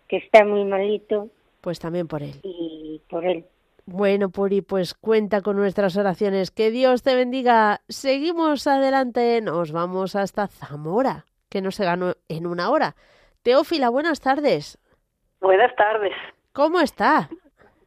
que 0.09 0.16
está 0.16 0.45
muy 0.45 0.64
malito, 0.64 1.28
pues 1.61 1.78
también 1.80 2.09
por 2.09 2.22
él. 2.22 2.34
y 2.43 3.01
por 3.11 3.24
él. 3.26 3.45
Bueno, 3.84 4.30
Puri, 4.30 4.61
pues 4.62 4.95
cuenta 4.95 5.41
con 5.43 5.57
nuestras 5.57 5.97
oraciones. 5.97 6.51
Que 6.51 6.70
Dios 6.70 7.03
te 7.03 7.14
bendiga. 7.14 7.80
Seguimos 7.89 8.66
adelante. 8.66 9.41
Nos 9.41 9.72
vamos 9.72 10.14
hasta 10.14 10.47
Zamora, 10.47 11.24
que 11.49 11.62
no 11.62 11.70
se 11.70 11.84
ganó 11.84 12.14
en 12.28 12.47
una 12.47 12.70
hora. 12.70 12.97
Teófila, 13.43 13.89
buenas 13.89 14.20
tardes. 14.20 14.78
Buenas 15.41 15.74
tardes. 15.76 16.12
¿Cómo 16.59 16.80
está? 16.80 17.28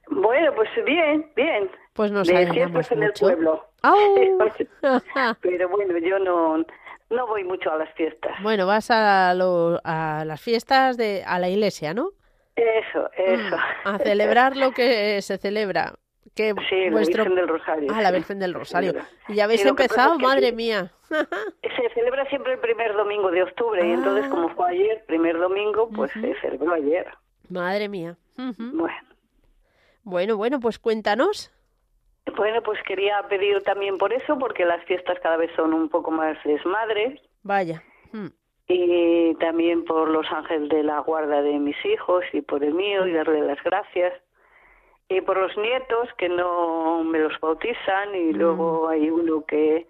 Bueno, 0.10 0.54
pues 0.56 0.70
bien, 0.86 1.30
bien. 1.36 1.70
Pues 1.92 2.10
nos 2.10 2.30
alegramos 2.30 2.88
fiestas 2.88 2.92
en 2.94 3.04
el 3.04 3.10
mucho. 3.10 3.26
pueblo. 3.26 3.66
¡Au! 3.82 3.98
Pero 5.42 5.68
bueno, 5.68 5.98
yo 5.98 6.20
no, 6.20 6.66
no 7.10 7.28
voy 7.28 7.44
mucho 7.44 7.70
a 7.70 7.76
las 7.76 7.94
fiestas. 7.96 8.32
bueno, 8.42 8.66
vas 8.66 8.90
a, 8.90 9.34
lo- 9.34 9.82
a 9.84 10.24
las 10.26 10.40
fiestas 10.40 10.96
de 10.96 11.22
a 11.28 11.38
la 11.38 11.50
iglesia, 11.50 11.94
¿no? 11.94 12.12
Eso, 12.56 13.10
eso. 13.18 13.58
A 13.84 13.98
celebrar 14.00 14.56
lo 14.56 14.72
que 14.72 15.22
se 15.22 15.38
celebra. 15.38 15.96
Que 16.34 16.54
Sí, 16.70 16.86
la 16.86 16.92
vuestro... 16.92 17.26
Virgen 17.26 17.36
del 17.36 17.50
Rosario. 17.50 17.92
Ah, 17.94 18.02
la. 18.02 18.12
Virgen 18.12 18.40
del 18.40 18.54
Rosario. 18.54 18.94
Y 19.28 19.34
ya 19.36 19.44
habéis 19.44 19.64
Sí, 19.64 19.68
empezado, 19.68 20.14
es 20.14 20.20
que 20.20 20.26
madre 20.28 20.54
mía. 20.54 20.94
Se 21.10 21.90
celebra 21.94 22.24
siempre 22.30 22.54
el 22.54 22.60
primer 22.60 22.94
domingo 22.94 23.32
de 23.32 23.44
octubre 23.44 23.86
y 23.86 23.92
entonces 23.92 24.28
Ah. 24.28 24.30
como 24.30 24.48
fue 24.56 24.70
ayer, 24.70 25.04
primer 25.08 25.38
domingo, 25.38 25.90
pues 25.94 26.10
se 26.14 26.34
celebró 26.40 26.72
ayer. 26.74 27.06
Madre 27.50 27.90
mía. 27.90 28.16
Bueno. 28.38 29.08
Bueno, 30.04 30.38
bueno, 30.38 30.60
pues 30.60 30.80
cuéntanos. 30.80 31.52
Bueno, 32.36 32.62
pues 32.64 32.80
quería 32.84 33.22
pedir 33.30 33.62
también 33.64 33.98
por 33.98 34.14
eso, 34.14 34.38
porque 34.40 34.66
las 34.66 34.84
fiestas 34.86 35.20
cada 35.22 35.38
vez 35.38 35.52
son 35.56 35.74
un 35.74 35.90
poco 35.90 36.12
más 36.12 36.38
desmadres. 36.44 37.20
Vaya. 37.44 37.84
Mm. 38.12 38.28
y 38.68 39.36
también 39.36 39.84
por 39.86 40.10
los 40.10 40.26
ángeles 40.32 40.70
de 40.70 40.84
la 40.84 41.00
guarda 41.00 41.42
de 41.42 41.60
mis 41.60 41.76
hijos 41.86 42.24
y 42.34 42.42
por 42.42 42.64
el 42.64 42.74
mío 42.74 43.08
y 43.08 43.14
darle 43.14 43.42
las 43.42 43.62
gracias 43.64 44.14
y 45.10 45.22
por 45.22 45.38
los 45.38 45.56
nietos 45.58 46.10
que 46.18 46.30
no 46.30 47.04
me 47.04 47.20
los 47.20 47.38
bautizan 47.42 48.16
y 48.16 48.32
luego 48.32 48.88
hay 48.88 49.10
uno 49.10 49.44
que 49.46 49.88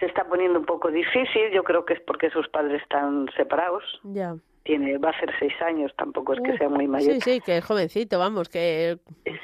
se 0.00 0.06
está 0.06 0.24
poniendo 0.24 0.58
un 0.58 0.64
poco 0.66 0.90
difícil 0.90 1.50
yo 1.52 1.62
creo 1.62 1.84
que 1.84 1.92
es 1.94 2.00
porque 2.00 2.30
sus 2.30 2.48
padres 2.48 2.82
están 2.82 3.28
separados 3.36 3.84
Ya. 4.02 4.34
tiene 4.64 4.98
va 4.98 5.10
a 5.10 5.20
ser 5.20 5.32
seis 5.38 5.52
años 5.62 5.92
tampoco 5.96 6.32
es 6.32 6.40
que 6.40 6.52
Uh, 6.52 6.56
sea 6.58 6.68
muy 6.68 6.88
mayor 6.88 7.14
Sí, 7.14 7.20
sí, 7.20 7.40
que 7.40 7.58
es 7.58 7.64
jovencito, 7.64 8.18
vamos, 8.18 8.48
que... 8.48 8.98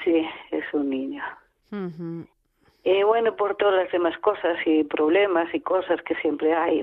sí 0.05 0.27
es 0.51 0.65
un 0.75 0.91
niño 0.91 1.23
Ujú. 1.71 2.27
y 2.85 3.03
bueno 3.05 3.37
por 3.37 3.57
todas 3.57 3.75
las 3.85 3.93
demás 3.93 4.17
cosas 4.19 4.57
y 4.67 4.83
problemas 4.85 5.55
y 5.55 5.61
cosas 5.61 6.01
que 6.03 6.15
siempre 6.17 6.53
hay 6.55 6.83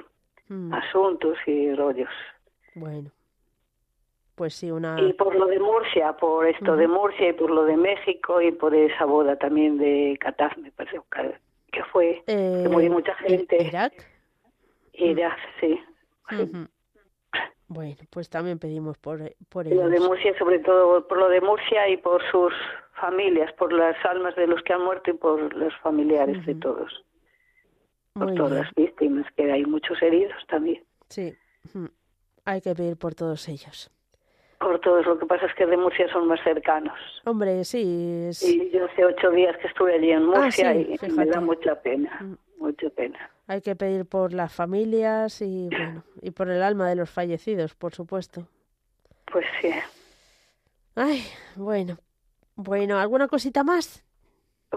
Mm. 0.49 0.73
asuntos 0.73 1.37
y 1.47 1.73
rollos 1.73 2.09
Bueno. 2.75 3.09
Pues 4.35 4.55
sí, 4.55 4.71
una... 4.71 4.99
Y 4.99 5.13
por 5.13 5.35
lo 5.35 5.45
de 5.45 5.59
Murcia, 5.59 6.13
por 6.13 6.47
esto 6.47 6.75
de 6.75 6.87
Murcia 6.87 7.29
y 7.29 7.33
por 7.33 7.51
lo 7.51 7.65
de 7.65 7.77
México 7.77 8.41
y 8.41 8.51
por 8.51 8.73
esa 8.75 9.05
boda 9.05 9.35
también 9.37 9.77
de 9.77 10.17
Qatar, 10.19 10.57
me 10.57 10.71
parece 10.71 10.97
que- 11.73 11.83
fue, 11.91 12.23
Eh, 12.27 12.61
que 12.63 12.69
murió 12.69 12.91
mucha 12.91 13.11
¿I- 13.25 13.29
gente. 13.37 13.61
Irak. 13.63 13.93
Y 14.93 15.13
ya, 15.15 15.35
sí. 15.59 15.79
Bueno, 17.67 17.95
pues 18.11 18.29
también 18.29 18.59
pedimos 18.59 18.97
por, 18.97 19.19
por 19.49 19.65
lo 19.65 19.89
de. 19.89 19.99
Murcia, 19.99 20.37
sobre 20.37 20.59
todo 20.59 21.07
por 21.07 21.17
lo 21.17 21.29
de 21.29 21.41
Murcia 21.41 21.89
y 21.89 21.97
por 21.97 22.21
sus 22.29 22.53
familias, 22.99 23.51
por 23.53 23.73
las 23.73 23.95
almas 24.05 24.35
de 24.35 24.45
los 24.47 24.61
que 24.63 24.73
han 24.73 24.83
muerto 24.83 25.09
y 25.09 25.13
por 25.13 25.53
los 25.55 25.73
familiares 25.81 26.45
de 26.45 26.53
todos, 26.55 27.03
por 28.13 28.27
Muy 28.27 28.35
todas 28.35 28.51
bien. 28.51 28.63
las 28.63 28.73
víctimas, 28.75 29.25
que 29.35 29.51
hay 29.51 29.65
muchos 29.65 29.99
heridos 30.01 30.37
también. 30.47 30.83
Sí. 31.09 31.33
Hay 32.45 32.61
que 32.61 32.75
pedir 32.75 32.97
por 32.97 33.15
todos 33.15 33.47
ellos. 33.49 33.89
Por 34.63 34.79
todos, 34.79 35.05
lo 35.05 35.19
que 35.19 35.25
pasa 35.25 35.45
es 35.45 35.53
que 35.55 35.65
de 35.65 35.75
Murcia 35.75 36.07
son 36.11 36.27
más 36.27 36.39
cercanos. 36.43 36.97
Hombre, 37.25 37.63
sí. 37.65 38.27
es- 38.29 38.41
Y 38.43 38.69
yo 38.71 38.85
hace 38.85 39.03
ocho 39.05 39.29
días 39.31 39.57
que 39.57 39.67
estuve 39.67 39.95
allí 39.95 40.11
en 40.11 40.23
Ah, 40.23 40.39
Murcia 40.39 40.73
sí, 40.73 40.79
y 40.87 40.91
me 40.91 40.97
fíjate. 40.97 41.25
da 41.29 41.41
mucha 41.41 41.81
pena, 41.81 42.17
Mm. 42.21 42.35
mucha 42.63 42.89
pena. 42.91 43.29
Hay 43.47 43.61
que 43.61 43.75
pedir 43.75 44.05
por 44.05 44.31
las 44.33 44.53
familias 44.55 45.41
y 45.41 45.67
bueno, 45.69 46.03
y 46.21 46.31
por 46.31 46.49
el 46.49 46.63
alma 46.63 46.87
de 46.87 46.95
los 46.95 47.09
fallecidos, 47.09 47.75
por 47.75 47.93
supuesto. 47.93 48.47
Pues 49.31 49.45
sí. 49.61 49.69
Ay, 50.95 51.23
bueno. 51.55 51.97
Bueno, 52.55 52.97
¿alguna 52.99 53.27
cosita 53.27 53.63
más? 53.63 54.03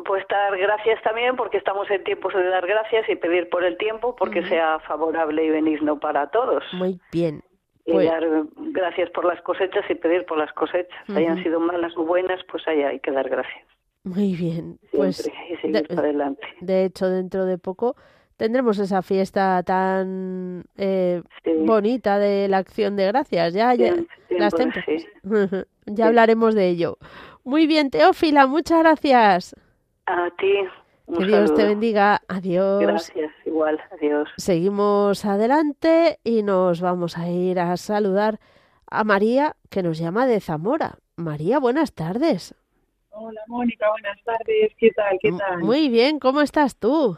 Pues 0.04 0.24
dar 0.28 0.56
gracias 0.58 1.00
también 1.02 1.36
porque 1.36 1.58
estamos 1.58 1.88
en 1.90 2.02
tiempos 2.04 2.34
de 2.34 2.44
dar 2.48 2.66
gracias 2.66 3.08
y 3.08 3.16
pedir 3.16 3.48
por 3.50 3.64
el 3.64 3.76
tiempo 3.78 4.16
porque 4.16 4.42
sea 4.48 4.78
favorable 4.80 5.44
y 5.44 5.50
benigno 5.50 5.98
para 6.00 6.26
todos. 6.30 6.64
Muy 6.72 7.00
bien. 7.12 7.42
Y 7.86 7.92
Pues- 7.92 8.06
dar 8.10 8.24
gracias 8.56 9.10
por 9.10 9.24
las 9.24 9.40
cosechas 9.42 9.84
y 9.88 9.94
pedir 9.94 10.24
por 10.26 10.38
las 10.38 10.52
cosechas. 10.52 10.98
Hayan 11.14 11.42
sido 11.42 11.60
malas 11.60 11.96
o 11.96 12.04
buenas, 12.04 12.40
pues 12.50 12.66
ahí 12.66 12.82
hay 12.82 12.98
que 13.00 13.12
dar 13.12 13.28
gracias. 13.28 13.64
Muy 14.02 14.34
bien. 14.34 14.78
Siempre 14.90 14.98
Pues 14.98 15.20
y 15.50 15.56
seguir 15.56 15.72
de- 15.82 15.82
para 15.94 16.00
adelante. 16.08 16.42
De 16.60 16.84
hecho, 16.84 17.08
dentro 17.08 17.44
de 17.44 17.58
poco 17.58 17.94
tendremos 18.36 18.78
esa 18.78 19.02
fiesta 19.02 19.62
tan 19.64 20.64
eh, 20.76 21.22
Sí. 21.44 21.52
bonita 21.64 22.18
de 22.18 22.48
la 22.48 22.58
acción 22.58 22.96
de 22.96 23.06
gracias. 23.06 23.54
Ya, 23.54 23.74
ya 23.74 23.94
las 24.30 24.54
tiempo, 24.54 24.78
sí. 24.84 25.06
ya 25.86 25.94
Sí. 25.96 26.02
hablaremos 26.02 26.54
de 26.54 26.68
ello. 26.68 26.98
Muy 27.44 27.66
bien, 27.68 27.90
Teófila, 27.90 28.46
muchas 28.48 28.80
gracias. 28.80 29.54
A 30.06 30.28
ti. 30.38 30.52
Un 31.06 31.18
que 31.18 31.24
Dios 31.26 31.54
te 31.54 31.64
bendiga. 31.64 32.20
Adiós. 32.28 32.82
Gracias, 32.82 33.32
igual. 33.44 33.80
Adiós. 33.92 34.28
Seguimos 34.36 35.24
adelante 35.24 36.18
y 36.24 36.42
nos 36.42 36.80
vamos 36.80 37.16
a 37.16 37.28
ir 37.28 37.60
a 37.60 37.76
saludar 37.76 38.40
a 38.90 39.04
María, 39.04 39.56
que 39.70 39.82
nos 39.82 39.98
llama 39.98 40.26
de 40.26 40.40
Zamora. 40.40 40.98
María, 41.16 41.58
buenas 41.58 41.92
tardes. 41.92 42.54
Hola 43.10 43.40
Mónica, 43.46 43.90
buenas 43.90 44.22
tardes. 44.24 44.72
¿Qué 44.78 44.90
tal? 44.90 45.18
¿Qué 45.20 45.32
tal? 45.32 45.60
Muy 45.60 45.88
bien, 45.88 46.18
¿cómo 46.18 46.42
estás 46.42 46.76
tú? 46.76 47.16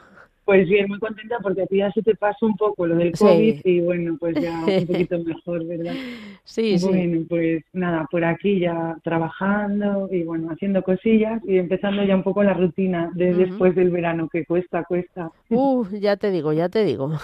Pues 0.48 0.66
bien, 0.66 0.88
muy 0.88 0.98
contenta 0.98 1.36
porque 1.42 1.60
a 1.60 1.66
ti 1.66 1.76
ya 1.76 1.92
se 1.92 2.00
te 2.00 2.14
pasó 2.14 2.46
un 2.46 2.56
poco 2.56 2.86
lo 2.86 2.96
del 2.96 3.14
Sí. 3.14 3.22
COVID 3.22 3.60
y 3.64 3.80
bueno, 3.80 4.16
pues 4.18 4.34
ya 4.40 4.64
un 4.64 4.86
poquito 4.86 5.18
mejor, 5.22 5.66
¿verdad? 5.66 5.92
Sí, 6.44 6.78
sí. 6.78 6.86
Bueno, 6.86 7.26
pues 7.28 7.62
nada, 7.74 8.08
por 8.10 8.24
aquí 8.24 8.58
ya 8.60 8.96
trabajando 9.04 10.08
y 10.10 10.22
bueno, 10.22 10.48
haciendo 10.50 10.82
cosillas 10.82 11.42
y 11.46 11.58
empezando 11.58 12.02
ya 12.02 12.16
un 12.16 12.22
poco 12.22 12.42
la 12.42 12.54
rutina 12.54 13.10
de 13.14 13.34
después 13.34 13.74
del 13.74 13.90
verano, 13.90 14.26
que 14.32 14.46
cuesta, 14.46 14.84
cuesta. 14.84 15.30
Uh, 15.50 15.84
ya 16.00 16.16
te 16.16 16.30
digo, 16.30 16.54
ya 16.54 16.70
te 16.70 16.82
digo. 16.82 17.12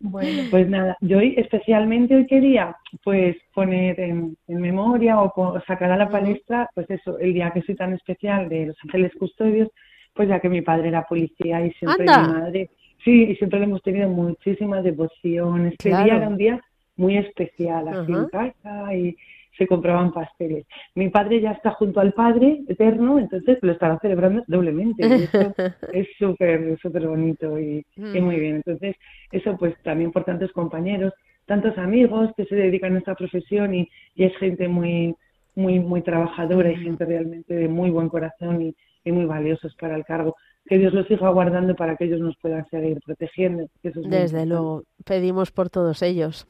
Bueno, 0.00 0.42
pues 0.50 0.68
nada, 0.68 0.96
yo 1.00 1.18
hoy 1.18 1.34
especialmente 1.38 2.14
hoy 2.14 2.26
quería 2.26 2.76
pues 3.04 3.36
poner 3.54 3.98
en, 3.98 4.36
en 4.48 4.60
memoria 4.60 5.18
o 5.20 5.60
sacar 5.66 5.90
a 5.90 5.96
la 5.96 6.10
palestra 6.10 6.68
pues 6.74 6.88
eso, 6.90 7.18
el 7.18 7.32
día 7.32 7.50
que 7.52 7.62
soy 7.62 7.74
tan 7.74 7.94
especial 7.94 8.48
de 8.50 8.66
los 8.66 8.76
ángeles 8.84 9.12
custodios, 9.18 9.68
pues 10.14 10.28
ya 10.28 10.40
que 10.40 10.48
mi 10.48 10.62
padre 10.62 10.88
era 10.88 11.02
policía 11.02 11.64
y 11.66 11.72
siempre 11.72 12.08
¡Anda! 12.08 12.26
mi 12.28 12.32
madre, 12.40 12.70
sí, 13.04 13.24
y 13.24 13.36
siempre 13.36 13.58
le 13.58 13.66
hemos 13.66 13.82
tenido 13.82 14.08
muchísima 14.08 14.80
devoción. 14.80 15.66
Este 15.66 15.90
Claro. 15.90 16.04
día 16.04 16.16
era 16.16 16.28
un 16.28 16.36
día 16.36 16.60
muy 16.96 17.18
especial 17.18 17.88
aquí 17.88 18.12
Ajá. 18.12 18.22
en 18.22 18.28
casa 18.28 18.94
y 18.94 19.16
se 19.58 19.66
compraban 19.66 20.12
pasteles. 20.12 20.66
Mi 20.94 21.10
padre 21.10 21.40
ya 21.40 21.52
está 21.52 21.70
junto 21.72 22.00
al 22.00 22.12
Padre 22.12 22.62
eterno, 22.68 23.18
entonces 23.18 23.58
lo 23.62 23.72
estará 23.72 23.98
celebrando 24.00 24.42
doblemente. 24.48 25.06
Y 25.06 25.12
eso 25.22 25.54
es 25.92 26.08
súper, 26.18 26.76
súper 26.80 27.06
bonito 27.06 27.58
y, 27.58 27.84
y 27.96 28.20
muy 28.20 28.40
bien. 28.40 28.56
Entonces, 28.56 28.96
eso 29.30 29.56
pues 29.56 29.74
también 29.82 30.10
por 30.10 30.24
tantos 30.24 30.50
compañeros, 30.52 31.12
tantos 31.46 31.76
amigos 31.78 32.30
que 32.36 32.46
se 32.46 32.56
dedican 32.56 32.96
a 32.96 32.98
esta 32.98 33.14
profesión 33.14 33.74
y, 33.74 33.88
y 34.16 34.24
es 34.24 34.36
gente 34.38 34.66
muy, 34.66 35.14
muy, 35.54 35.78
muy 35.78 36.02
trabajadora 36.02 36.72
y 36.72 36.76
gente 36.76 37.04
realmente 37.04 37.54
de 37.54 37.68
muy 37.68 37.90
buen 37.90 38.08
corazón 38.08 38.62
y, 38.62 38.74
y 39.04 39.12
muy 39.12 39.26
valiosos 39.26 39.74
para 39.76 39.96
el 39.96 40.04
cargo. 40.04 40.36
Que 40.66 40.78
Dios 40.78 40.94
los 40.94 41.06
siga 41.06 41.28
guardando 41.28 41.76
para 41.76 41.94
que 41.96 42.04
ellos 42.04 42.20
nos 42.20 42.36
puedan 42.38 42.66
seguir 42.70 42.98
protegiendo. 43.04 43.68
eso 43.82 44.00
es 44.00 44.08
Desde 44.08 44.46
luego, 44.46 44.84
pedimos 45.04 45.50
por 45.50 45.68
todos 45.68 46.02
ellos. 46.02 46.48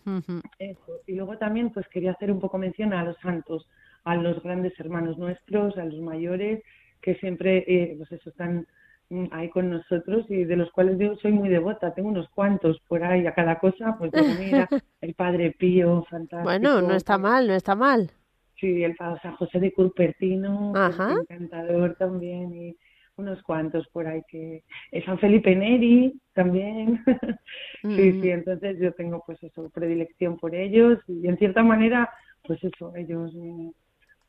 Eso. 0.59 1.01
Y 1.07 1.17
luego 1.17 1.37
también 1.37 1.71
pues 1.71 1.87
quería 1.89 2.13
hacer 2.13 2.31
un 2.31 2.39
poco 2.39 2.57
mención 2.57 2.93
a 2.93 3.03
los 3.03 3.17
santos, 3.19 3.69
a 4.05 4.15
los 4.15 4.41
grandes 4.43 4.79
hermanos 4.79 5.19
nuestros, 5.19 5.77
a 5.77 5.85
los 5.85 6.01
mayores, 6.01 6.63
que 7.03 7.17
siempre 7.17 7.65
eh, 7.67 7.95
pues 7.99 8.13
eso, 8.13 8.31
están 8.31 8.69
mm, 9.11 9.27
ahí 9.33 9.51
con 9.51 9.69
nosotros 9.71 10.25
y 10.29 10.45
de 10.45 10.57
los 10.57 10.71
cuales 10.71 10.97
yo 10.97 11.17
soy 11.17 11.33
muy 11.33 11.49
devota. 11.49 11.93
Tengo 11.93 12.09
unos 12.09 12.29
cuantos 12.29 12.81
por 12.87 13.03
ahí 13.03 13.27
a 13.27 13.35
cada 13.35 13.59
cosa, 13.59 13.97
pues 13.99 14.13
mira, 14.39 14.69
el 15.01 15.15
Padre 15.15 15.51
Pío, 15.59 16.05
fantástico. 16.09 16.45
Bueno, 16.45 16.81
no 16.81 16.95
está 16.95 17.19
mal, 17.19 17.49
no 17.49 17.55
está 17.55 17.75
mal. 17.75 18.13
Sí, 18.65 18.83
el 18.83 18.95
Padre 18.97 19.21
San 19.23 19.35
José 19.37 19.61
de 19.61 19.73
Curpertino, 19.75 20.71
pues, 20.73 20.99
Ajá. 20.99 21.13
encantador 21.21 21.97
también, 21.97 22.55
y 22.55 22.75
unos 23.17 23.43
cuantos 23.43 23.87
por 23.89 24.07
ahí 24.07 24.23
que... 24.27 24.63
San 25.05 25.19
Felipe 25.19 25.55
Neri 25.55 26.19
también. 26.33 27.05
sí, 27.83 28.13
Mm. 28.13 28.23
sí, 28.23 28.31
entonces 28.31 28.79
yo 28.81 28.93
tengo 28.95 29.23
pues 29.27 29.43
eso, 29.43 29.69
predilección 29.69 30.39
por 30.39 30.55
ellos 30.55 30.99
y 31.07 31.29
en 31.29 31.37
cierta 31.37 31.63
manera, 31.63 32.09
pues 32.47 32.59
eso, 32.65 32.97
ellos 32.97 33.35
me- 33.35 33.73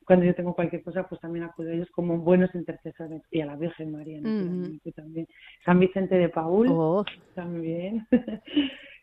Cuando 0.06 0.26
yo 0.26 0.36
tengo 0.36 0.54
cualquier 0.54 0.84
cosa, 0.84 1.08
pues 1.08 1.22
también 1.22 1.46
acudo 1.46 1.70
a 1.70 1.74
ellos 1.74 1.90
como 1.92 2.18
buenos 2.18 2.54
intercesores 2.56 3.22
y 3.32 3.40
a 3.40 3.46
la 3.46 3.56
Virgen 3.56 3.92
María, 3.94 4.20
naturalmente, 4.22 4.92
también. 4.92 5.28
San 5.64 5.80
Vicente 5.80 6.16
de 6.16 6.28
Paul 6.30 6.68
Oh, 6.70 7.06
también. 7.34 8.06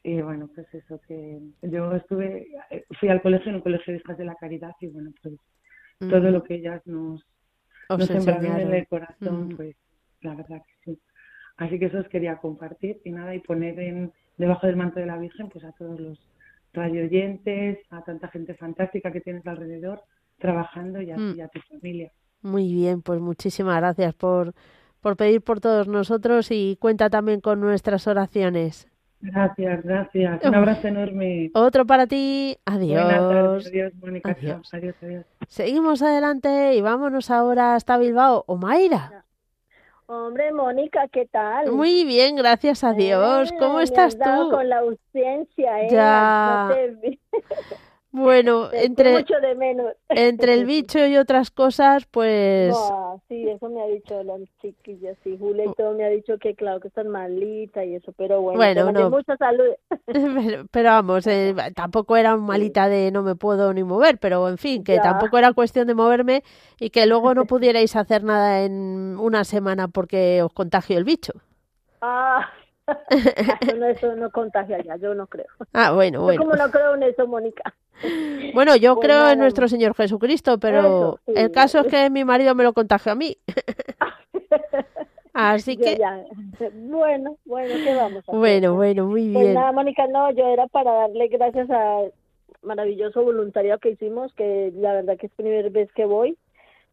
y 0.04 0.20
bueno, 0.20 0.48
pues 0.54 0.66
eso, 0.74 1.00
que 1.06 1.40
yo 1.62 1.92
estuve, 1.94 2.48
fui 2.98 3.08
al 3.08 3.22
colegio, 3.22 3.50
en 3.50 3.56
un 3.56 3.62
colegio 3.62 3.92
de 3.92 4.00
hijas 4.00 4.18
de 4.18 4.24
la 4.24 4.34
caridad 4.34 4.72
y 4.80 4.88
bueno, 4.88 5.10
pues 5.22 5.34
todo 6.00 6.20
mm. 6.20 6.32
lo 6.32 6.42
que 6.42 6.54
ellas 6.56 6.82
nos, 6.86 7.24
Os 7.88 7.98
nos 7.98 8.08
sembraron 8.08 8.60
en 8.60 8.74
el 8.74 8.86
corazón, 8.88 9.48
Mm. 9.48 9.56
pues 9.56 9.76
la 10.22 10.34
verdad 10.34 10.62
que 10.66 10.74
sí. 10.92 10.98
Así 11.56 11.78
que 11.78 11.86
eso 11.86 11.98
os 11.98 12.08
quería 12.08 12.36
compartir 12.38 13.00
y 13.04 13.12
nada, 13.12 13.34
y 13.34 13.40
poner 13.40 13.78
en, 13.78 14.12
debajo 14.38 14.66
del 14.66 14.76
manto 14.76 14.98
de 15.00 15.06
la 15.06 15.18
Virgen 15.18 15.48
pues 15.50 15.64
a 15.64 15.72
todos 15.72 16.00
los 16.00 16.18
radioyentes, 16.72 17.78
a 17.90 18.02
tanta 18.02 18.28
gente 18.28 18.54
fantástica 18.54 19.12
que 19.12 19.20
tienes 19.20 19.46
alrededor 19.46 20.02
trabajando 20.38 21.00
y 21.00 21.10
a, 21.10 21.16
Mm. 21.16 21.32
ti 21.32 21.38
y 21.38 21.40
a 21.42 21.48
tu 21.48 21.60
familia. 21.60 22.10
Muy 22.42 22.72
bien, 22.72 23.02
pues 23.02 23.20
muchísimas 23.20 23.76
gracias 23.76 24.14
por, 24.14 24.52
por 25.00 25.16
pedir 25.16 25.42
por 25.42 25.60
todos 25.60 25.86
nosotros 25.86 26.50
y 26.50 26.76
cuenta 26.80 27.08
también 27.08 27.40
con 27.40 27.60
nuestras 27.60 28.08
oraciones. 28.08 28.88
Gracias, 29.22 29.84
gracias. 29.84 30.44
Un 30.44 30.54
abrazo 30.54 30.88
enorme. 30.88 31.50
Otro 31.54 31.86
para 31.86 32.08
ti. 32.08 32.58
Buenas 32.66 33.08
tardes. 33.08 33.66
Adiós. 33.66 33.66
Adiós, 33.68 33.94
Mónica. 33.94 34.30
Adiós. 34.32 34.74
Adiós, 34.74 34.96
adiós. 35.00 35.24
Seguimos 35.46 36.02
adelante 36.02 36.74
y 36.74 36.80
vámonos 36.80 37.30
ahora 37.30 37.76
hasta 37.76 37.98
Bilbao. 37.98 38.42
O 38.48 38.56
Mayra. 38.56 39.24
Hombre, 40.06 40.52
Mónica, 40.52 41.06
¿qué 41.08 41.26
tal? 41.26 41.70
Muy 41.70 42.04
bien, 42.04 42.34
gracias 42.36 42.82
a 42.82 42.92
Dios. 42.92 43.52
¿Cómo 43.58 43.80
estás 43.80 44.16
me 44.16 44.24
has 44.24 44.28
dado 44.28 44.50
tú? 44.50 44.56
con 44.56 44.68
la 44.68 44.78
ausencia, 44.80 45.82
¿eh? 45.82 45.88
Ya. 45.90 46.66
No 46.68 46.74
te 46.74 46.88
vi. 46.88 47.20
Bueno, 48.12 48.68
Te 48.68 48.84
entre, 48.84 49.12
mucho 49.12 49.40
de 49.40 49.54
menos. 49.54 49.92
entre 50.10 50.54
el 50.54 50.66
bicho 50.66 51.04
y 51.06 51.16
otras 51.16 51.50
cosas, 51.50 52.04
pues 52.10 52.74
Buah, 52.74 53.16
sí, 53.28 53.48
eso 53.48 53.68
me 53.70 53.82
ha 53.82 53.86
dicho 53.86 54.22
las 54.22 54.40
chiquillas, 54.60 55.16
sí, 55.24 55.36
Julia 55.38 55.64
y 55.64 55.72
todo 55.74 55.94
me 55.94 56.04
ha 56.04 56.08
dicho 56.10 56.38
que 56.38 56.54
claro 56.54 56.78
que 56.80 56.88
estás 56.88 57.06
malita 57.06 57.84
y 57.84 57.94
eso, 57.96 58.12
pero 58.12 58.42
bueno, 58.42 58.58
Bueno, 58.58 58.92
no. 58.92 59.10
mucha 59.10 59.36
salud. 59.38 59.70
pero, 60.06 60.66
pero 60.70 60.90
vamos, 60.90 61.26
eh, 61.26 61.54
tampoco 61.74 62.16
era 62.18 62.36
malita 62.36 62.88
de 62.88 63.10
no 63.10 63.22
me 63.22 63.34
puedo 63.34 63.72
ni 63.72 63.82
mover, 63.82 64.18
pero 64.18 64.46
en 64.48 64.58
fin, 64.58 64.84
que 64.84 64.96
Ya. 64.96 65.02
tampoco 65.02 65.38
era 65.38 65.54
cuestión 65.54 65.86
de 65.86 65.94
moverme 65.94 66.42
y 66.78 66.90
que 66.90 67.06
luego 67.06 67.34
no 67.34 67.44
pudierais 67.46 67.96
hacer 67.96 68.24
nada 68.24 68.62
en 68.62 69.16
una 69.18 69.44
semana 69.44 69.88
porque 69.88 70.42
os 70.42 70.52
contagio 70.52 70.98
el 70.98 71.04
bicho. 71.04 71.32
Ah, 72.00 72.50
eso 73.60 73.76
no, 73.76 73.86
eso 73.86 74.16
no 74.16 74.30
contagia 74.30 74.82
ya, 74.82 74.96
yo 74.96 75.14
no 75.14 75.26
creo. 75.26 75.46
Ah, 75.72 75.92
bueno, 75.92 76.18
Yo 76.18 76.24
bueno. 76.24 76.42
como 76.42 76.56
no 76.56 76.70
creo 76.70 76.94
en 76.94 77.02
eso, 77.04 77.26
Mónica. 77.26 77.74
Bueno, 78.54 78.74
yo 78.76 78.94
Pues 78.96 79.06
creo 79.06 79.18
nada. 79.18 79.32
en 79.32 79.38
nuestro 79.38 79.68
Señor 79.68 79.94
Jesucristo, 79.94 80.58
pero 80.58 80.80
Eso, 80.80 81.20
sí. 81.26 81.32
el 81.36 81.52
caso 81.52 81.80
es 81.80 81.86
que 81.86 82.10
mi 82.10 82.24
marido 82.24 82.54
me 82.54 82.64
lo 82.64 82.72
contagió 82.72 83.12
a 83.12 83.14
mí. 83.14 83.36
Así 85.34 85.76
Yo 85.76 85.84
que, 85.84 85.96
ya. 85.96 86.24
Bueno, 86.74 87.38
bueno, 87.46 87.74
¿qué 87.82 87.94
vamos 87.94 88.16
a 88.18 88.32
hacer? 88.32 88.34
bueno, 88.38 88.74
bueno, 88.74 89.06
muy 89.06 89.32
Pues 89.32 89.44
bien. 89.44 89.54
nada, 89.54 89.72
Mónica, 89.72 90.06
no, 90.08 90.30
yo 90.32 90.46
era 90.48 90.66
para 90.66 90.92
darle 90.92 91.28
gracias 91.28 91.70
a 91.70 92.00
maravilloso 92.62 93.22
voluntariado 93.24 93.80
que 93.80 93.90
hicimos, 93.90 94.32
que 94.34 94.72
la 94.76 94.92
verdad 94.92 95.16
que 95.18 95.26
es 95.26 95.32
primera 95.34 95.68
vez 95.70 95.90
que 95.94 96.04
voy 96.04 96.36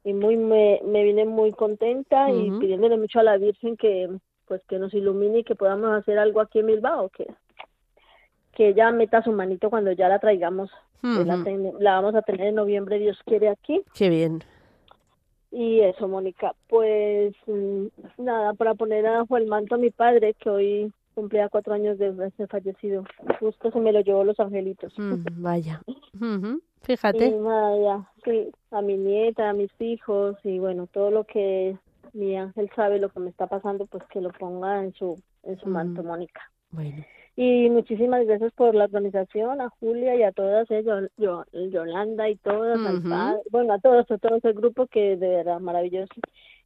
y 0.04 0.14
muy 0.14 0.38
me, 0.38 0.80
me 0.86 1.04
vine 1.04 1.26
muy 1.26 1.52
contenta 1.52 2.32
y 2.32 2.50
Ujú. 2.50 2.60
pidiéndole 2.60 2.98
mucho 2.98 3.20
a 3.20 3.24
la 3.24 3.38
Virgen 3.38 3.76
que 3.76 4.10
pues 4.50 4.62
que 4.66 4.78
nos 4.80 4.94
ilumine 4.94 5.40
y 5.40 5.44
que 5.46 5.56
podamos 5.56 5.92
hacer 5.92 6.20
algo 6.20 6.42
aquí 6.42 6.60
en 6.60 6.68
Bilbao, 6.68 7.08
que 7.10 7.26
que 8.52 8.70
ella 8.70 8.92
meta 8.92 9.24
su 9.24 9.32
manito 9.32 9.70
cuando 9.70 9.94
ya 9.94 10.10
la 10.10 10.20
traigamos, 10.20 10.70
que 11.02 11.24
la, 11.24 11.42
ten- 11.46 11.72
la 11.80 11.96
vamos 12.02 12.16
a 12.16 12.22
tener 12.24 12.48
en 12.48 12.56
noviembre, 12.56 13.00
Dios 13.00 13.18
quiere 13.26 13.48
aquí. 13.48 13.82
Qué 13.94 14.10
bien. 14.10 14.44
Y 15.52 15.80
eso, 15.80 16.10
Mónica, 16.10 16.54
pues 16.68 17.34
mm, 17.48 17.86
nada, 18.18 18.54
para 18.56 18.74
poner 18.76 19.06
abajo 19.08 19.38
el 19.38 19.48
manto 19.48 19.76
a 19.76 19.78
mi 19.78 19.92
padre, 19.92 20.34
que 20.34 20.50
hoy 20.50 20.92
cumplía 21.16 21.48
cuatro 21.48 21.74
años 21.74 21.98
de 21.98 22.12
fallecido. 22.50 23.06
Justo 23.40 23.72
se 23.72 23.80
me 23.80 23.94
lo 23.94 24.02
llevó 24.02 24.26
los 24.26 24.40
angelitos. 24.42 24.94
Mm, 24.98 25.24
vaya. 25.42 25.82
Fíjate. 26.82 27.32
nada, 27.32 27.78
ya, 27.82 28.12
sí, 28.26 28.52
a 28.72 28.82
mi 28.82 28.98
nieta, 28.98 29.50
a 29.50 29.54
mis 29.54 29.72
hijos 29.80 30.36
y 30.44 30.60
bueno, 30.60 30.88
todo 30.88 31.12
lo 31.12 31.24
que 31.24 31.78
mi 32.14 32.36
ángel 32.38 32.70
sabe 32.76 33.00
lo 33.00 33.10
que 33.10 33.20
me 33.20 33.30
está 33.30 33.48
pasando, 33.48 33.86
pues 33.88 34.04
que 34.12 34.22
lo 34.22 34.32
ponga 34.32 34.84
en 34.84 34.94
su, 34.94 35.22
en 35.44 35.60
su 35.60 35.68
manto. 35.68 36.04
Mónica. 36.04 36.42
Bueno. 36.72 37.04
Y 37.36 37.70
muchísimas 37.70 38.26
gracias 38.26 38.52
por 38.54 38.76
la 38.76 38.84
organización, 38.86 39.62
a 39.62 39.70
Julia 39.80 40.16
y 40.16 40.24
a 40.24 40.32
todas, 40.34 40.70
eh, 40.72 40.84
Yo- 40.84 41.08
Yo- 41.18 41.46
Yolanda 41.70 42.28
y 42.30 42.36
todas, 42.36 42.80
al 42.86 42.98
Ujú. 42.98 43.10
padre, 43.10 43.40
bueno, 43.50 43.74
a 43.74 43.80
todos, 43.80 44.12
a 44.12 44.18
todos 44.18 44.44
el 44.44 44.54
grupo 44.54 44.88
que 44.88 45.16
de 45.16 45.28
verdad 45.30 45.60
maravilloso. 45.60 46.14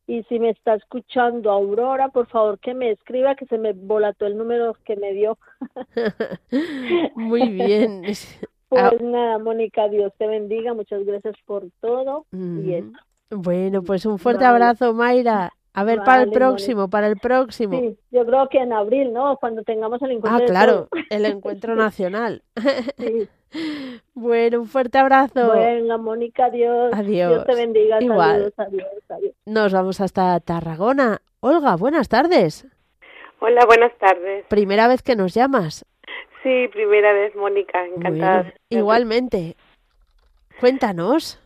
Y 0.07 0.23
si 0.23 0.37
me 0.39 0.49
está 0.49 0.73
escuchando 0.75 1.51
Aurora, 1.51 2.09
por 2.09 2.27
favor 2.27 2.59
que 2.59 2.73
me 2.73 2.91
escriba, 2.91 3.35
que 3.35 3.45
se 3.45 3.57
me 3.57 3.71
volató 3.73 4.25
el 4.25 4.35
número 4.37 4.75
que 4.83 4.95
me 4.97 5.13
dio. 5.13 5.37
Muy 7.15 7.49
bien. 7.49 8.03
Pues 8.69 8.81
Ah, 8.85 8.95
nada, 9.03 9.37
Mónica, 9.37 9.87
Dios 9.87 10.11
te 10.17 10.25
bendiga, 10.25 10.73
muchas 10.73 11.05
gracias 11.05 11.35
por 11.45 11.63
todo. 11.79 12.25
Y 12.31 12.73
eso. 12.73 12.91
Bueno, 13.35 13.81
pues 13.83 14.05
un 14.05 14.19
fuerte 14.19 14.43
Vale. 14.43 14.55
abrazo, 14.55 14.93
Mayra. 14.93 15.51
A 15.75 15.83
ver, 15.83 16.03
para 16.03 16.21
el 16.21 16.29
Vale, 16.29 16.39
próximo, 16.39 16.87
para 16.87 17.07
el 17.07 17.17
próximo. 17.17 17.79
Sí, 17.79 17.97
yo 18.11 18.25
creo 18.27 18.47
que 18.47 18.59
en 18.59 18.73
abril, 18.73 19.11
¿no? 19.11 19.37
Cuando 19.37 19.63
tengamos 19.63 19.99
el 20.03 20.11
encuentro 20.11 20.43
Ah, 20.43 20.47
claro, 20.47 20.87
el 21.09 21.25
encuentro 21.25 21.75
nacional. 21.75 22.43
Sí. 22.97 23.27
Bueno, 24.15 24.61
un 24.61 24.65
fuerte 24.67 24.97
abrazo. 24.97 25.51
Venga, 25.53 25.97
Mónica, 25.99 26.45
adiós. 26.45 26.91
Adiós. 26.91 27.33
Dios 27.33 27.45
te 27.45 27.53
bendiga. 27.53 28.01
Igual. 28.01 28.51
Saludos, 28.55 28.87
adiós, 28.89 29.03
adiós. 29.09 29.33
Nos 29.45 29.71
vamos 29.73 30.01
hasta 30.01 30.39
Tarragona. 30.39 31.21
Olga, 31.39 31.75
buenas 31.75 32.09
tardes. 32.09 32.65
Hola, 33.39 33.63
buenas 33.67 33.95
tardes. 33.99 34.45
Primera 34.47 34.87
vez 34.87 35.03
que 35.03 35.15
nos 35.15 35.35
llamas. 35.35 35.85
Sí, 36.41 36.67
primera 36.69 37.13
vez, 37.13 37.35
Mónica, 37.35 37.85
encantada. 37.85 38.41
Bueno, 38.41 38.53
igualmente. 38.69 39.55
Cuéntanos. 40.59 41.39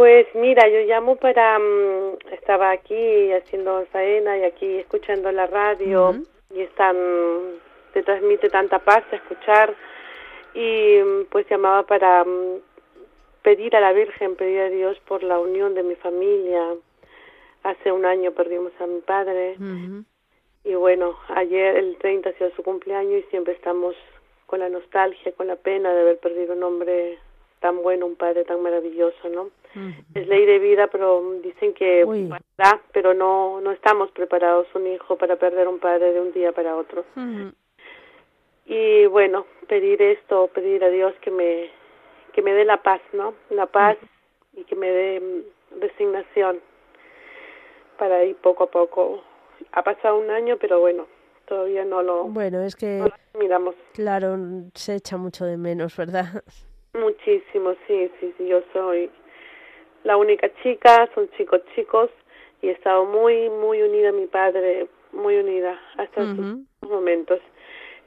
Pues 0.00 0.28
mira, 0.34 0.66
yo 0.66 0.80
llamo 0.86 1.16
para... 1.16 1.58
mm, 1.58 2.32
estaba 2.32 2.70
aquí 2.70 3.30
haciendo 3.32 3.84
faena 3.92 4.38
y 4.38 4.44
aquí 4.44 4.78
escuchando 4.78 5.30
la 5.30 5.46
radio 5.46 6.14
y 6.54 6.62
están... 6.62 6.96
te 7.92 8.02
transmite 8.02 8.48
tanta 8.48 8.78
paz 8.78 9.04
a 9.12 9.16
escuchar 9.16 9.74
y 10.54 11.00
mm, 11.04 11.26
pues 11.28 11.46
llamaba 11.50 11.82
para 11.82 12.24
mm, 12.24 12.62
pedir 13.42 13.76
a 13.76 13.80
la 13.80 13.92
Virgen, 13.92 14.36
pedir 14.36 14.60
a 14.60 14.70
Dios 14.70 14.98
por 15.00 15.22
la 15.22 15.38
unión 15.38 15.74
de 15.74 15.82
mi 15.82 15.96
familia. 15.96 16.76
Hace 17.62 17.92
un 17.92 18.06
año 18.06 18.32
perdimos 18.32 18.72
a 18.80 18.86
mi 18.86 19.02
padre. 19.02 19.58
Y 20.64 20.74
bueno, 20.76 21.18
ayer 21.28 21.76
el 21.76 21.98
30 21.98 22.30
ha 22.30 22.32
sido 22.38 22.50
su 22.52 22.62
cumpleaños 22.62 23.20
y 23.20 23.30
siempre 23.30 23.52
estamos 23.52 23.94
con 24.46 24.60
la 24.60 24.70
nostalgia, 24.70 25.32
con 25.32 25.48
la 25.48 25.56
pena 25.56 25.92
de 25.92 26.00
haber 26.00 26.18
perdido 26.20 26.54
un 26.54 26.62
hombre 26.62 27.18
tan 27.58 27.82
bueno, 27.82 28.06
un 28.06 28.16
padre 28.16 28.44
tan 28.44 28.62
maravilloso, 28.62 29.28
¿no? 29.28 29.50
Es 30.14 30.26
ley 30.26 30.46
de 30.46 30.58
vida, 30.58 30.88
pero 30.88 31.22
dicen 31.42 31.74
que 31.74 32.04
pero 32.92 33.14
no 33.14 33.60
no 33.60 33.70
estamos 33.72 34.10
preparados 34.10 34.66
un 34.74 34.86
hijo 34.86 35.16
para 35.16 35.36
perder 35.36 35.68
un 35.68 35.78
padre 35.78 36.12
de 36.12 36.20
un 36.20 36.32
día 36.32 36.52
para 36.52 36.76
otro. 36.76 37.04
Y 38.66 39.06
bueno, 39.06 39.46
pedir 39.68 40.00
esto, 40.02 40.48
pedir 40.48 40.84
a 40.84 40.90
Dios 40.90 41.14
que 41.20 41.30
me 41.30 41.70
que 42.32 42.42
me 42.42 42.52
dé 42.52 42.64
la 42.64 42.82
paz, 42.82 43.00
¿no? 43.12 43.34
La 43.50 43.66
paz 43.66 43.96
y 44.52 44.64
que 44.64 44.76
me 44.76 44.90
dé 44.90 45.20
mm, 45.20 45.80
resignación 45.80 46.60
para 47.98 48.24
ir 48.24 48.36
poco 48.36 48.64
a 48.64 48.70
poco. 48.70 49.22
Ha 49.72 49.82
pasado 49.82 50.18
un 50.18 50.30
año, 50.30 50.56
pero 50.58 50.80
bueno, 50.80 51.06
todavía 51.46 51.84
no 51.84 52.02
lo, 52.02 52.24
Bueno, 52.24 52.62
es 52.62 52.76
que, 52.76 52.98
no 52.98 53.06
lo 53.06 53.40
miramos. 53.40 53.74
claro, 53.92 54.36
se 54.74 54.94
echa 54.94 55.16
mucho 55.16 55.44
de 55.44 55.56
menos, 55.56 55.96
¿verdad? 55.96 56.42
Muchísimo, 56.94 57.74
sí, 57.86 58.10
sí, 58.18 58.34
sí, 58.36 58.46
yo 58.46 58.62
soy 58.72 59.10
la 60.04 60.16
única 60.16 60.50
chica, 60.62 61.08
son 61.14 61.28
chicos 61.36 61.60
chicos 61.74 62.10
y 62.62 62.68
he 62.68 62.72
estado 62.72 63.04
muy, 63.04 63.48
muy 63.50 63.82
unida 63.82 64.10
a 64.10 64.12
mi 64.12 64.26
padre, 64.26 64.86
muy 65.12 65.36
unida 65.36 65.78
hasta 65.96 66.22
estos 66.22 66.58
momentos. 66.82 67.40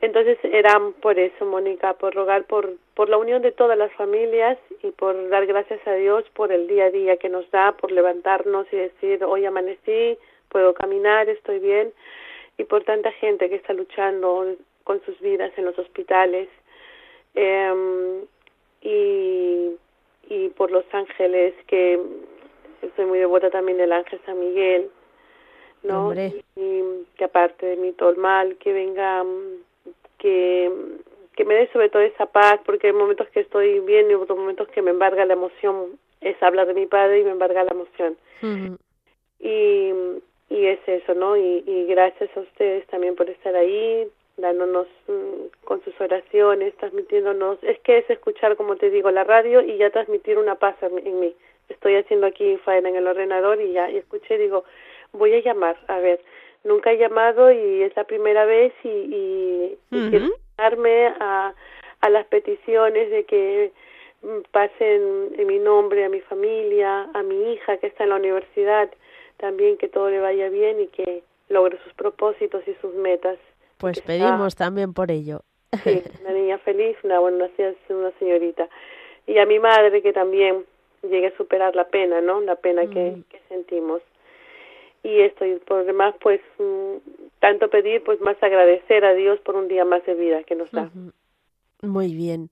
Entonces 0.01 0.37
eran 0.43 0.91
por 0.93 1.17
eso, 1.17 1.45
Mónica, 1.45 1.93
por 1.93 2.13
rogar 2.13 2.43
por, 2.43 2.73
por 2.93 3.07
la 3.07 3.17
unión 3.17 3.41
de 3.41 3.53
todas 3.53 3.77
las 3.77 3.91
familias 3.93 4.57
y 4.81 4.91
por 4.91 5.29
dar 5.29 5.45
gracias 5.45 5.79
a 5.87 5.93
Dios 5.93 6.25
por 6.33 6.51
el 6.51 6.67
día 6.67 6.85
a 6.85 6.91
día 6.91 7.15
que 7.15 7.29
nos 7.29 7.49
da, 7.51 7.71
por 7.71 7.89
levantarnos 7.89 8.67
y 8.73 8.75
decir, 8.75 9.23
hoy 9.23 9.45
amanecí, 9.45 10.17
puedo 10.49 10.73
caminar, 10.73 11.29
estoy 11.29 11.59
bien, 11.59 11.93
y 12.57 12.65
por 12.65 12.83
tanta 12.83 13.13
gente 13.13 13.49
que 13.49 13.55
está 13.55 13.71
luchando 13.71 14.55
con 14.83 15.01
sus 15.05 15.17
vidas 15.21 15.53
en 15.55 15.65
los 15.65 15.79
hospitales. 15.79 16.49
Em, 17.33 18.25
y, 18.81 19.69
y 20.29 20.49
por 20.49 20.71
los 20.71 20.85
ángeles, 20.93 21.53
que 21.67 21.99
soy 22.95 23.05
muy 23.05 23.19
devota 23.19 23.49
también 23.49 23.77
del 23.77 23.91
ángel 23.91 24.19
San 24.25 24.39
Miguel, 24.39 24.89
¿no? 25.83 26.07
Hombre. 26.07 26.43
Y, 26.55 26.81
que 27.17 27.25
aparte 27.25 27.65
de 27.65 27.77
mí 27.77 27.91
todo 27.93 28.09
el 28.09 28.17
mal, 28.17 28.57
que 28.57 28.73
venga, 28.73 29.23
que, 30.17 30.71
que 31.35 31.45
me 31.45 31.55
dé 31.55 31.69
sobre 31.71 31.89
todo 31.89 32.01
esa 32.01 32.25
paz, 32.25 32.59
porque 32.65 32.87
hay 32.87 32.93
momentos 32.93 33.27
que 33.29 33.41
estoy 33.41 33.79
bien 33.81 34.09
y 34.09 34.15
otros 34.15 34.37
momentos 34.37 34.67
que 34.69 34.81
me 34.81 34.91
embarga 34.91 35.25
la 35.25 35.33
emoción, 35.33 35.99
es 36.21 36.41
hablar 36.41 36.67
de 36.67 36.73
mi 36.73 36.85
padre 36.85 37.19
y 37.19 37.23
me 37.23 37.31
embarga 37.31 37.63
la 37.63 37.71
emoción. 37.71 38.17
Y, 39.39 39.91
y 40.49 40.65
es 40.65 40.79
eso, 40.87 41.13
¿no? 41.13 41.37
Y, 41.37 41.63
y 41.65 41.85
gracias 41.85 42.29
a 42.35 42.41
ustedes 42.41 42.85
también 42.87 43.15
por 43.15 43.29
estar 43.29 43.55
ahí, 43.55 44.07
dándonos 44.37 44.87
mm, 45.07 45.65
con 45.65 45.83
sus 45.83 45.99
oraciones, 46.01 46.75
transmitiéndonos. 46.77 47.59
Es 47.61 47.79
que 47.79 47.99
es 47.99 48.09
escuchar, 48.09 48.55
como 48.55 48.75
te 48.75 48.89
digo, 48.89 49.11
la 49.11 49.23
radio 49.23 49.61
y 49.61 49.77
ya 49.77 49.89
transmitir 49.89 50.37
una 50.37 50.55
paz 50.55 50.75
en, 50.81 51.19
mí-. 51.19 51.35
Estoy 51.69 51.95
haciendo 51.95 52.27
aquí 52.27 52.57
faena 52.57 52.89
en 52.89 52.95
el 52.95 53.07
ordenador 53.07 53.61
y 53.61 53.73
ya 53.73 53.89
y 53.89 53.97
escuché 53.97 54.35
y 54.35 54.39
digo, 54.39 54.63
voy 55.11 55.33
a 55.33 55.41
llamar, 55.41 55.77
a 55.87 55.99
ver. 55.99 56.19
Nunca 56.63 56.91
he 56.91 56.97
llamado 56.97 57.51
y 57.51 57.83
es 57.83 57.95
la 57.95 58.05
primera 58.05 58.45
vez 58.45 58.73
y, 58.83 58.87
y, 58.87 59.77
y 59.91 59.97
Ujú. 59.99 60.09
quiero 60.09 60.27
a, 61.19 61.53
a 62.01 62.09
las 62.09 62.25
peticiones 62.27 63.09
de 63.09 63.25
que 63.25 63.71
mm, 64.21 64.41
pasen 64.51 65.33
en 65.37 65.47
mi 65.47 65.59
nombre 65.59 66.05
a 66.05 66.09
mi 66.09 66.21
familia, 66.21 67.09
a 67.13 67.23
mi 67.23 67.53
hija 67.53 67.77
que 67.77 67.87
está 67.87 68.03
en 68.03 68.11
la 68.11 68.15
universidad, 68.15 68.89
también 69.37 69.77
que 69.77 69.89
todo 69.89 70.09
le 70.09 70.19
vaya 70.19 70.49
bien 70.49 70.79
y 70.79 70.87
que 70.87 71.23
logre 71.49 71.77
sus 71.83 71.93
propósitos 71.93 72.63
y 72.67 72.73
sus 72.75 72.93
metas. 72.95 73.37
Pues 73.77 73.97
está- 73.97 74.07
pedimos 74.07 74.55
también 74.55 74.93
por 74.93 75.11
ello. 75.11 75.41
Sí, 75.83 76.01
una 76.21 76.33
niña 76.33 76.57
feliz, 76.59 76.95
una 77.03 77.19
buena 77.19 77.49
una 77.89 78.11
señorita. 78.19 78.69
Y 79.27 79.37
a 79.39 79.45
mi 79.45 79.59
madre 79.59 80.01
que 80.01 80.13
también 80.13 80.65
llegue 81.01 81.27
a 81.27 81.37
superar 81.37 81.75
la 81.75 81.87
pena, 81.87 82.21
¿no? 82.21 82.41
La 82.41 82.55
pena 82.55 82.87
que, 82.87 83.11
Mm. 83.17 83.23
que 83.29 83.39
sentimos. 83.49 84.01
y 85.05 85.19
esto 85.19 85.45
y 85.45 85.55
por 85.55 85.83
demás 85.83 86.15
pues 86.21 86.39
mm, 86.59 86.95
tanto 87.41 87.69
pedir 87.69 88.01
pues 88.05 88.21
más 88.21 88.41
agradecer 88.41 89.03
a 89.03 89.13
Dios 89.13 89.37
por 89.41 89.57
un 89.57 89.67
día 89.67 89.83
más 89.83 90.05
de 90.05 90.13
vida 90.13 90.43
que 90.45 90.55
nos 90.55 90.71
da. 90.71 90.89
Muy 91.81 92.15
bien. 92.15 92.49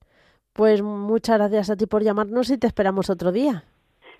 Pues 0.52 0.82
muchas 0.82 1.38
gracias 1.38 1.70
a 1.70 1.76
ti 1.76 1.86
por 1.86 2.02
llamarnos 2.02 2.50
y 2.50 2.58
te 2.58 2.66
esperamos 2.66 3.08
otro 3.08 3.32
día. 3.32 3.64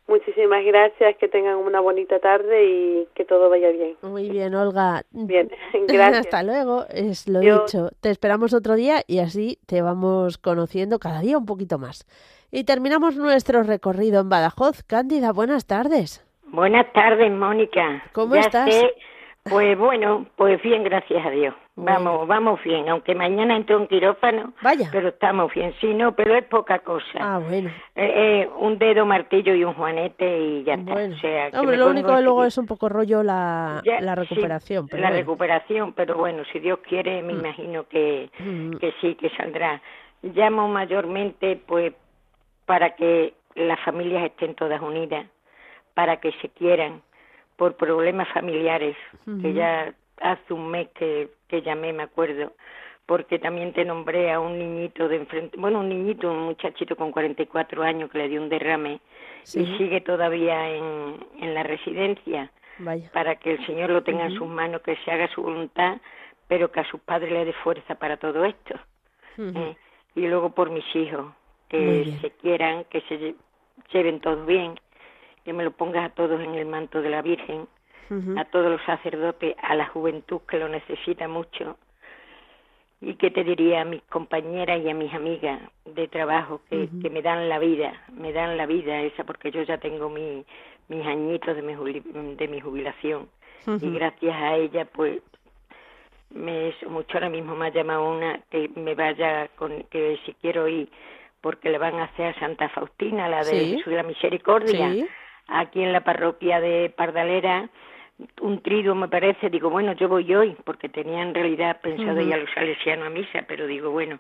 Muchísimas 0.09 0.65
gracias, 0.65 1.17
que 1.17 1.29
tengan 1.29 1.57
una 1.57 1.81
bonita 1.81 2.19
tarde 2.19 2.65
y 2.65 3.09
que 3.15 3.25
todo 3.25 3.49
vaya 3.49 3.71
bien. 3.71 3.97
Muy 4.03 4.29
bien, 4.29 4.55
Olga. 4.55 5.03
Bien, 5.13 5.51
gracias. 5.89 6.27
Hasta 6.27 6.43
luego, 6.43 6.85
es 6.91 7.29
lo 7.29 7.41
dicho. 7.41 7.91
Te 8.01 8.11
esperamos 8.11 8.53
otro 8.53 8.75
día 8.75 9.03
y 9.07 9.21
así 9.21 9.59
te 9.67 9.81
vamos 9.81 10.39
conociendo 10.39 10.99
cada 10.99 11.21
día 11.21 11.39
un 11.39 11.47
poquito 11.47 11.79
más. 11.79 12.07
Y 12.51 12.65
terminamos 12.65 13.17
nuestro 13.17 13.63
recorrido 13.63 14.21
en 14.21 14.29
Badajoz. 14.29 14.83
Cándida, 14.83 15.33
buenas 15.33 15.67
tardes. 15.67 16.27
Buenas 16.49 16.93
tardes, 16.93 17.31
Mónica. 17.33 18.03
¿Cómo 18.13 18.35
estás? 18.35 18.69
Pues 19.45 19.77
bueno, 19.77 20.27
pues 20.37 20.63
bien, 20.63 20.85
gracias 20.85 21.25
a 21.27 21.31
Dios. 21.31 21.55
Vamos, 21.75 22.29
vamos 22.29 22.63
bien, 22.63 22.89
aunque 22.91 23.15
mañana 23.15 23.57
entro 23.57 23.79
un 23.79 23.87
quirófano, 23.87 24.53
Vaya. 24.63 24.89
pero 24.93 25.09
estamos 25.09 25.53
bien. 25.55 25.73
Sí, 25.81 25.95
no, 25.95 26.15
pero 26.15 26.35
es 26.37 26.45
poca 26.45 26.81
cosa. 26.81 27.19
Ah, 27.19 27.39
bueno. 27.39 27.71
Eh, 27.97 28.43
eh, 28.45 28.51
un 28.59 28.79
dedo, 28.79 29.07
martillo 29.07 29.55
y 29.55 29.65
un 29.65 29.73
juanete 29.75 30.39
y 30.39 30.65
ya 30.65 30.75
está. 30.75 30.93
O 30.93 31.17
sea, 31.19 31.51
que 31.51 31.57
Hombre, 31.59 31.77
me 31.79 31.83
lo 31.83 31.91
único 31.91 32.15
que 32.15 32.21
luego 32.23 32.45
es 32.45 32.59
un 32.59 32.67
poco 32.67 32.89
rollo 32.91 33.23
la, 33.23 33.81
Ya, 33.85 34.01
la 34.03 34.15
sí, 34.17 34.21
recuperación. 34.21 34.87
pero 34.87 35.03
la 35.03 35.09
bueno. 35.09 35.21
recuperación, 35.23 35.93
pero 35.95 36.17
bueno, 36.17 36.43
si 36.53 36.59
Dios 36.61 36.79
quiere, 36.87 37.23
me 37.23 37.33
imagino 37.33 37.89
que, 37.89 38.31
que 38.79 38.95
sí, 39.01 39.15
que 39.15 39.31
saldrá. 39.31 39.81
Llamo 40.23 40.69
mayormente, 40.69 41.57
pues, 41.67 41.95
para 42.67 42.95
que 42.97 43.35
las 43.55 43.81
familias 43.81 44.25
estén 44.25 44.55
todas 44.55 44.81
unidas, 44.83 45.27
para 45.95 46.19
que 46.21 46.33
se 46.43 46.51
quieran, 46.51 47.01
por 47.57 47.77
problemas 47.77 48.29
familiares, 48.31 48.97
que 49.41 49.53
ya 49.53 49.95
hace 50.21 50.53
un 50.55 50.71
mes 50.71 50.89
que, 50.95 51.29
que 51.49 51.63
llamé, 51.63 51.93
me 51.93 52.05
acuerdo, 52.05 52.53
porque 53.07 53.39
también 53.39 53.73
te 53.73 53.85
nombré 53.85 54.33
a 54.33 54.41
un 54.41 54.59
niñito 54.59 55.09
de 55.09 55.17
enfrente, 55.17 55.57
bueno, 55.59 55.81
un 55.81 55.89
niñito, 55.89 56.31
un 56.31 56.45
muchachito 56.45 56.97
con 56.97 57.11
44 57.13 57.83
años 57.83 58.11
que 58.11 58.19
le 58.19 58.29
dio 58.29 58.41
un 58.43 58.49
derrame 58.49 59.01
Sí. 59.45 59.61
y 59.63 59.77
sigue 59.79 60.01
todavía 60.01 60.71
en, 60.71 61.17
en 61.41 61.53
la 61.55 61.65
residencia 61.65 62.51
Vaya. 62.79 63.11
para 63.13 63.35
que 63.37 63.53
el 63.55 63.67
Señor 63.67 63.91
lo 63.91 64.05
tenga 64.05 64.27
en 64.27 64.37
sus 64.37 64.47
manos, 64.47 64.83
que 64.83 64.95
se 65.05 65.11
haga 65.11 65.27
su 65.29 65.43
voluntad, 65.43 65.97
pero 66.47 66.71
que 66.71 66.79
a 66.81 66.85
sus 66.89 67.01
padres 67.01 67.33
le 67.33 67.45
dé 67.47 67.53
fuerza 67.53 67.97
para 67.97 68.17
todo 68.19 68.45
esto. 68.45 68.75
¿eh? 69.39 69.77
Y 70.15 70.29
luego 70.29 70.51
por 70.51 70.71
mis 70.71 70.85
hijos, 70.95 71.33
que 71.69 72.05
se 72.21 72.31
quieran, 72.33 72.85
que 72.85 73.01
se 73.03 73.19
lle- 73.19 73.35
lleven 73.93 74.21
todos 74.21 74.47
bien, 74.47 74.79
que 75.45 75.53
me 75.53 75.65
lo 75.65 75.73
pongas 75.73 76.05
a 76.11 76.15
todos 76.15 76.41
en 76.41 76.55
el 76.55 76.67
manto 76.67 77.03
de 77.03 77.11
la 77.11 77.23
Virgen, 77.23 77.67
a 78.37 78.45
todos 78.45 78.71
los 78.71 78.83
sacerdotes, 78.83 79.57
a 79.63 79.75
la 79.75 79.87
juventud 79.87 80.41
que 80.47 80.59
lo 80.59 80.69
necesita 80.69 81.29
mucho. 81.29 81.79
Y 83.01 83.15
que 83.15 83.31
te 83.31 83.43
diría 83.43 83.81
a 83.81 83.85
mis 83.85 84.03
compañeras 84.03 84.81
y 84.85 84.89
a 84.91 84.95
mis 84.95 85.13
amigas 85.15 85.61
de 85.87 86.07
trabajo 86.09 86.61
que, 86.69 86.89
me 87.11 87.23
dan 87.23 87.49
la 87.49 87.59
vida, 87.59 88.03
me 88.13 88.33
dan 88.33 88.57
la 88.57 88.67
vida 88.67 89.01
esa 89.01 89.25
porque 89.25 89.51
yo 89.51 89.63
ya 89.63 89.79
tengo 89.79 90.09
mi, 90.09 90.45
mis 90.89 91.07
añitos 91.07 91.57
de 91.57 91.63
mi, 91.63 91.75
de 92.37 92.49
mi 92.49 92.61
jubilación 92.61 93.29
y 93.81 93.91
gracias 93.93 94.35
a 94.35 94.57
ella 94.57 94.85
pues 94.87 95.21
me 96.31 96.69
es 96.69 96.83
mucho 96.89 97.15
ahora 97.15 97.29
mismo 97.29 97.55
me 97.55 97.67
ha 97.67 97.73
llamado 97.73 98.09
una 98.11 98.41
que 98.51 98.71
me 98.75 98.95
vaya 98.95 99.49
con 99.57 99.85
que 99.85 100.19
si 100.25 100.35
quiero 100.35 100.67
ir 100.69 100.89
porque 101.41 101.71
le 101.71 101.79
van 101.79 101.97
a 101.97 102.05
hacer 102.05 102.35
a 102.35 102.41
Santa 102.41 102.69
Faustina 102.71 103.29
la 103.29 103.39
de 103.39 103.45
Sí. 103.45 103.71
Jesús 103.77 103.87
de 103.87 103.97
la 103.97 104.03
Misericordia 104.03 104.93
Sí. 104.93 105.07
Aquí 105.49 105.83
en 105.83 105.93
la 105.93 106.03
parroquia 106.05 106.61
de 106.61 106.93
Pardalera 106.97 107.69
un 108.41 108.61
trido 108.63 108.95
me 108.95 109.09
parece, 109.09 109.51
digo, 109.51 109.71
bueno, 109.71 109.93
yo 109.93 110.09
voy 110.09 110.33
hoy, 110.35 110.57
porque 110.65 110.89
tenía 110.89 111.23
en 111.23 111.35
realidad 111.35 111.81
pensado 111.81 112.21
ir 112.21 112.33
a 112.33 112.37
los 112.37 112.51
salesianos 112.55 113.07
a 113.07 113.11
misa, 113.11 113.45
pero 113.49 113.67
digo, 113.67 113.91
bueno, 113.91 114.19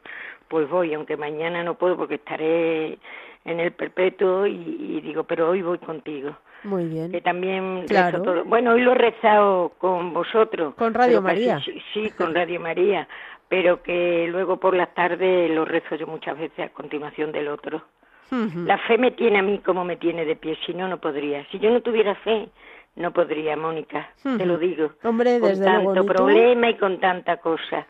pues 0.48 0.68
voy, 0.68 0.94
aunque 0.94 1.16
mañana 1.16 1.62
no 1.62 1.74
puedo 1.74 1.96
porque 1.96 2.16
estaré 2.16 2.98
en 3.44 3.60
el 3.60 3.72
perpetuo 3.72 4.46
y, 4.46 4.52
y 4.52 5.00
digo, 5.02 5.24
pero 5.24 5.50
hoy 5.50 5.62
voy 5.62 5.78
contigo. 5.78 6.36
Muy 6.64 6.86
bien. 6.86 7.10
Que 7.10 7.20
también 7.20 7.86
Claro. 7.88 8.18
rezo 8.18 8.22
todo. 8.24 8.44
Bueno, 8.44 8.72
hoy 8.72 8.82
lo 8.82 8.92
he 8.92 8.96
rezado 8.96 9.70
con 9.78 10.12
vosotros. 10.12 10.74
Con 10.74 10.94
Radio 10.94 11.20
María. 11.20 11.60
Sí, 11.60 11.82
sí, 11.92 12.10
con 12.12 12.34
Radio 12.34 12.60
María, 12.60 13.08
pero 13.48 13.82
que 13.82 14.26
luego 14.28 14.58
por 14.58 14.74
las 14.76 14.94
tardes 14.94 15.50
lo 15.50 15.64
rezo 15.64 15.96
yo 15.96 16.06
muchas 16.06 16.38
veces 16.38 16.58
a 16.66 16.68
continuación 16.68 17.32
del 17.32 17.48
otro. 17.48 17.82
La 18.32 18.78
fe 18.78 18.96
me 18.96 19.10
tiene 19.10 19.40
a 19.40 19.42
mí 19.42 19.58
como 19.58 19.84
me 19.84 19.96
tiene 19.96 20.24
de 20.24 20.36
pie, 20.36 20.56
si 20.64 20.72
no, 20.72 20.88
no 20.88 20.98
podría. 20.98 21.44
Si 21.50 21.58
yo 21.58 21.70
no 21.70 21.82
tuviera 21.82 22.14
fe, 22.14 22.48
no 22.96 23.12
podría, 23.12 23.56
Mónica, 23.56 24.10
te 24.22 24.46
lo 24.46 24.56
digo. 24.56 24.92
Hombre, 25.02 25.38
con 25.38 25.50
desde 25.50 25.64
tanto 25.64 25.92
luego, 25.92 26.06
problema 26.06 26.70
y 26.70 26.76
con 26.76 26.98
tanta 26.98 27.36
cosa. 27.36 27.86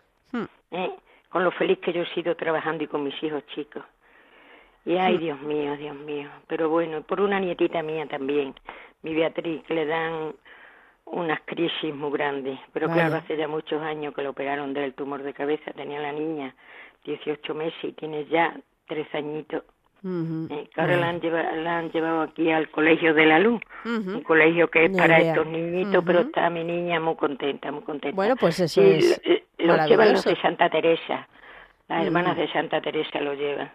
¿eh? 0.73 0.91
Con 1.29 1.45
lo 1.45 1.53
feliz 1.53 1.79
que 1.79 1.93
yo 1.93 2.03
he 2.03 2.15
sido 2.15 2.35
trabajando 2.35 2.83
y 2.83 2.89
con 2.89 3.05
mis 3.05 3.23
hijos 3.23 3.47
chicos. 3.55 3.85
Y 4.85 4.97
ay. 4.97 5.19
Dios 5.19 5.41
mío, 5.43 5.77
Dios 5.77 5.95
mío. 5.95 6.29
Pero 6.49 6.69
bueno, 6.69 7.03
por 7.03 7.21
una 7.21 7.39
nietita 7.39 7.83
mía 7.83 8.07
también, 8.07 8.55
mi 9.03 9.15
Beatriz, 9.15 9.63
que 9.63 9.75
le 9.75 9.87
dan 9.87 10.35
unas 11.05 11.41
crisis 11.45 11.95
muy 11.95 12.11
grandes. 12.11 12.59
Pero 12.73 12.89
Vaya. 12.89 13.07
claro, 13.07 13.23
hace 13.23 13.37
ya 13.37 13.47
muchos 13.47 13.81
años 13.81 14.13
que 14.13 14.23
le 14.23 14.29
operaron 14.29 14.75
del 14.75 14.95
tumor 14.95 15.23
de 15.23 15.33
cabeza. 15.33 15.73
Tenía 15.73 16.01
la 16.01 16.13
niña 16.13 16.55
18 17.05 17.55
meses 17.55 17.79
y 17.85 17.93
tiene 17.93 18.25
ya 18.27 18.57
tres 18.87 19.07
añitos. 19.15 19.63
Eh, 20.05 20.69
que 20.75 20.81
ahora 20.81 20.97
la 20.97 21.09
han, 21.11 21.21
llevado, 21.21 21.57
la 21.63 21.79
han 21.79 21.91
llevado 21.93 22.23
aquí 22.23 22.51
al 22.51 22.69
Colegio 22.71 23.15
de 23.15 23.25
la 23.27 23.39
Luz, 23.39 23.61
un 23.85 24.23
colegio 24.23 24.69
que 24.69 24.87
es 24.87 24.97
para 24.97 25.21
idea. 25.21 25.33
estos 25.33 25.47
niñitos, 25.47 26.03
pero 26.05 26.21
está 26.21 26.51
mi 26.51 26.65
niña 26.65 26.99
muy 26.99 27.15
contenta, 27.15 27.71
muy 27.71 27.83
contenta. 27.83 28.17
Bueno, 28.17 28.35
pues 28.37 28.59
eso 28.59 28.83
es 28.83 29.21
lo- 29.59 29.77
lo, 29.77 29.87
llevan 29.87 30.13
los 30.13 30.25
de 30.25 30.35
Santa 30.43 30.69
Teresa, 30.71 31.29
las 31.89 32.05
hermanas 32.05 32.37
de 32.37 32.51
Santa 32.53 32.81
Teresa 32.81 33.21
lo 33.21 33.35
llevan. 33.35 33.71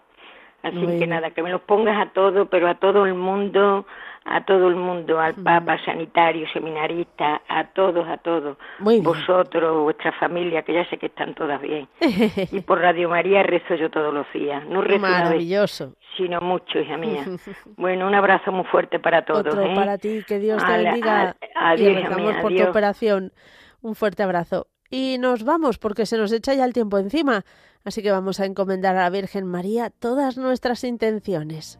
Así 0.64 0.76
Muy 0.76 0.88
que 0.94 0.98
bien. 0.98 1.12
nada, 1.12 1.30
que 1.32 1.42
me 1.44 1.52
los 1.52 1.62
pongas 1.62 1.98
a 2.02 2.10
todo, 2.12 2.48
pero 2.48 2.68
a 2.68 2.76
todo 2.76 3.06
el 3.06 3.14
mundo, 3.14 3.86
a 4.30 4.44
todo 4.44 4.68
el 4.68 4.76
mundo, 4.76 5.20
al 5.20 5.36
Papa, 5.36 5.78
sanitario, 5.86 6.48
seminarista, 6.52 7.42
a 7.48 7.66
todos, 7.72 8.08
a 8.08 8.18
todos. 8.18 8.58
Muy 8.80 8.96
bien. 8.96 9.04
Vosotros, 9.06 9.84
vuestra 9.84 10.12
familia, 10.14 10.64
que 10.64 10.74
ya 10.74 10.90
sé 10.90 10.98
que 10.98 11.08
están 11.08 11.34
todas 11.34 11.62
bien. 11.62 11.88
y 12.52 12.60
por 12.62 12.80
Radio 12.80 13.10
María 13.10 13.44
rezo 13.44 13.76
yo 13.76 13.90
todos 13.90 14.14
los 14.14 14.26
días. 14.34 14.66
No 14.68 14.82
rezo 14.82 15.00
una 15.00 15.08
vez, 15.10 15.24
Maravilloso. 15.24 15.94
sino 16.18 16.42
mucho, 16.42 16.80
hija 16.80 16.98
mía. 16.98 17.26
Bueno, 17.78 18.08
un 18.08 18.16
abrazo 18.16 18.52
muy 18.52 18.66
fuerte 18.66 19.00
para 19.00 19.24
todos. 19.24 19.48
Otro 19.48 19.62
¿eh? 19.62 19.76
para 19.76 19.98
ti, 19.98 20.24
que 20.28 20.40
Dios 20.40 20.64
te 20.66 20.84
bendiga. 20.84 21.36
adiós, 21.56 21.80
y 21.80 21.92
hija 21.92 22.10
rezamos 22.10 22.34
mía, 22.34 22.42
por 22.42 22.56
tu 22.56 22.64
operación. 22.64 23.32
Un 23.82 23.96
fuerte 23.96 24.24
abrazo. 24.24 24.68
Y 24.90 25.18
nos 25.20 25.44
vamos 25.44 25.78
porque 25.78 26.06
se 26.06 26.18
nos 26.18 26.32
echa 26.32 26.54
ya 26.54 26.66
el 26.66 26.74
tiempo 26.74 26.98
encima. 26.98 27.44
Así 27.86 28.02
que 28.02 28.12
vamos 28.12 28.40
a 28.40 28.46
encomendar 28.46 28.96
a 28.98 29.04
la 29.04 29.10
Virgen 29.10 29.46
María 29.46 29.90
todas 29.90 30.38
nuestras 30.38 30.84
intenciones. 30.84 31.80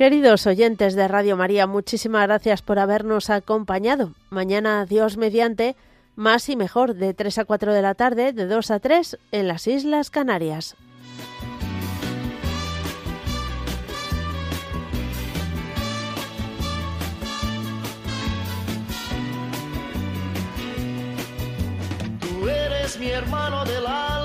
Queridos 0.00 0.46
oyentes 0.46 0.94
de 0.94 1.08
Radio 1.08 1.36
María, 1.36 1.66
muchísimas 1.66 2.26
gracias 2.26 2.62
por 2.62 2.78
habernos 2.78 3.28
acompañado. 3.28 4.14
Mañana, 4.30 4.86
Dios 4.86 5.18
mediante, 5.18 5.76
más 6.16 6.48
y 6.48 6.56
mejor, 6.56 6.94
de 6.94 7.12
3 7.12 7.36
a 7.36 7.44
4 7.44 7.74
de 7.74 7.82
la 7.82 7.94
tarde, 7.94 8.32
de 8.32 8.46
2 8.46 8.70
a 8.70 8.80
3, 8.80 9.18
en 9.30 9.46
las 9.46 9.66
Islas 9.66 10.08
Canarias. 10.08 10.74
Tú 22.20 22.48
eres 22.48 22.98
mi 22.98 23.10
hermano 23.10 23.66
del 23.66 23.86
alma 23.86 24.19